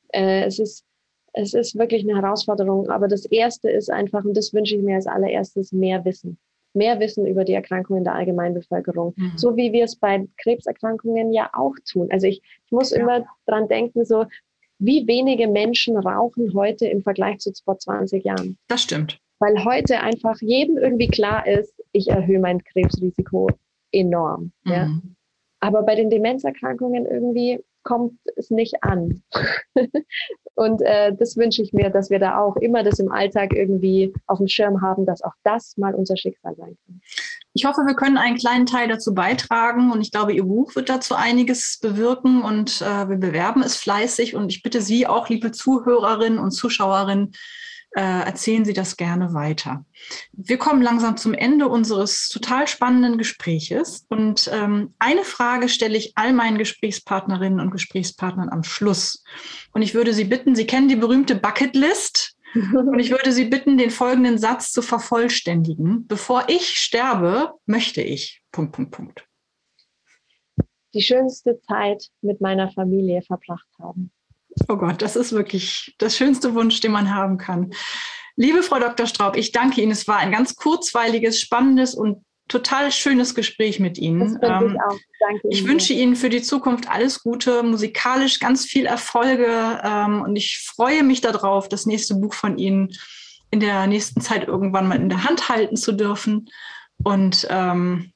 [0.10, 0.86] Äh, es ist
[1.34, 2.90] es ist wirklich eine Herausforderung.
[2.90, 6.40] Aber das Erste ist einfach, und das wünsche ich mir als allererstes, mehr Wissen
[6.80, 9.14] mehr Wissen über die Erkrankungen der Allgemeinbevölkerung.
[9.16, 9.34] Mhm.
[9.36, 12.08] So wie wir es bei Krebserkrankungen ja auch tun.
[12.10, 13.02] Also ich, ich muss ja.
[13.02, 14.26] immer dran denken, so
[14.80, 18.58] wie wenige Menschen rauchen heute im Vergleich zu vor 20 Jahren.
[18.68, 19.20] Das stimmt.
[19.40, 23.50] Weil heute einfach jedem irgendwie klar ist, ich erhöhe mein Krebsrisiko
[23.92, 24.52] enorm.
[24.64, 24.72] Mhm.
[24.72, 24.90] Ja.
[25.60, 29.24] Aber bei den Demenzerkrankungen irgendwie kommt es nicht an.
[30.56, 34.14] und äh, das wünsche ich mir, dass wir da auch immer das im Alltag irgendwie
[34.28, 37.02] auf dem Schirm haben, dass auch das mal unser Schicksal sein kann.
[37.54, 40.90] Ich hoffe, wir können einen kleinen Teil dazu beitragen und ich glaube, Ihr Buch wird
[40.90, 45.52] dazu einiges bewirken und äh, wir bewerben es fleißig und ich bitte Sie auch, liebe
[45.52, 47.34] Zuhörerinnen und Zuschauerinnen,
[47.96, 49.86] äh, erzählen Sie das gerne weiter.
[50.32, 54.06] Wir kommen langsam zum Ende unseres total spannenden Gespräches.
[54.10, 59.24] Und ähm, eine Frage stelle ich all meinen Gesprächspartnerinnen und Gesprächspartnern am Schluss.
[59.74, 62.36] Und ich würde Sie bitten, Sie kennen die berühmte Bucketlist.
[62.74, 66.08] Und ich würde Sie bitten, den folgenden Satz zu vervollständigen.
[66.08, 68.42] Bevor ich sterbe, möchte ich.
[68.52, 69.28] Punkt, Punkt, Punkt.
[70.96, 74.12] Die schönste Zeit mit meiner Familie verbracht haben.
[74.68, 77.72] Oh Gott, das ist wirklich das schönste Wunsch, den man haben kann.
[78.36, 79.06] Liebe Frau Dr.
[79.06, 79.92] Straub, ich danke Ihnen.
[79.92, 84.38] Es war ein ganz kurzweiliges, spannendes und total schönes Gespräch mit Ihnen.
[84.42, 84.78] Ähm,
[85.20, 85.70] ich, ich Ihnen.
[85.70, 91.04] wünsche Ihnen für die Zukunft alles Gute, musikalisch ganz viel Erfolge ähm, und ich freue
[91.04, 92.90] mich darauf, das nächste Buch von Ihnen
[93.52, 96.50] in der nächsten Zeit irgendwann mal in der Hand halten zu dürfen.
[97.04, 98.12] Und ähm,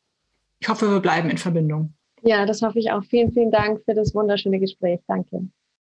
[0.60, 1.94] ich hoffe, wir bleiben in Verbindung.
[2.22, 3.04] Ja, das hoffe ich auch.
[3.04, 5.00] Vielen, vielen Dank für das wunderschöne Gespräch.
[5.08, 5.48] Danke.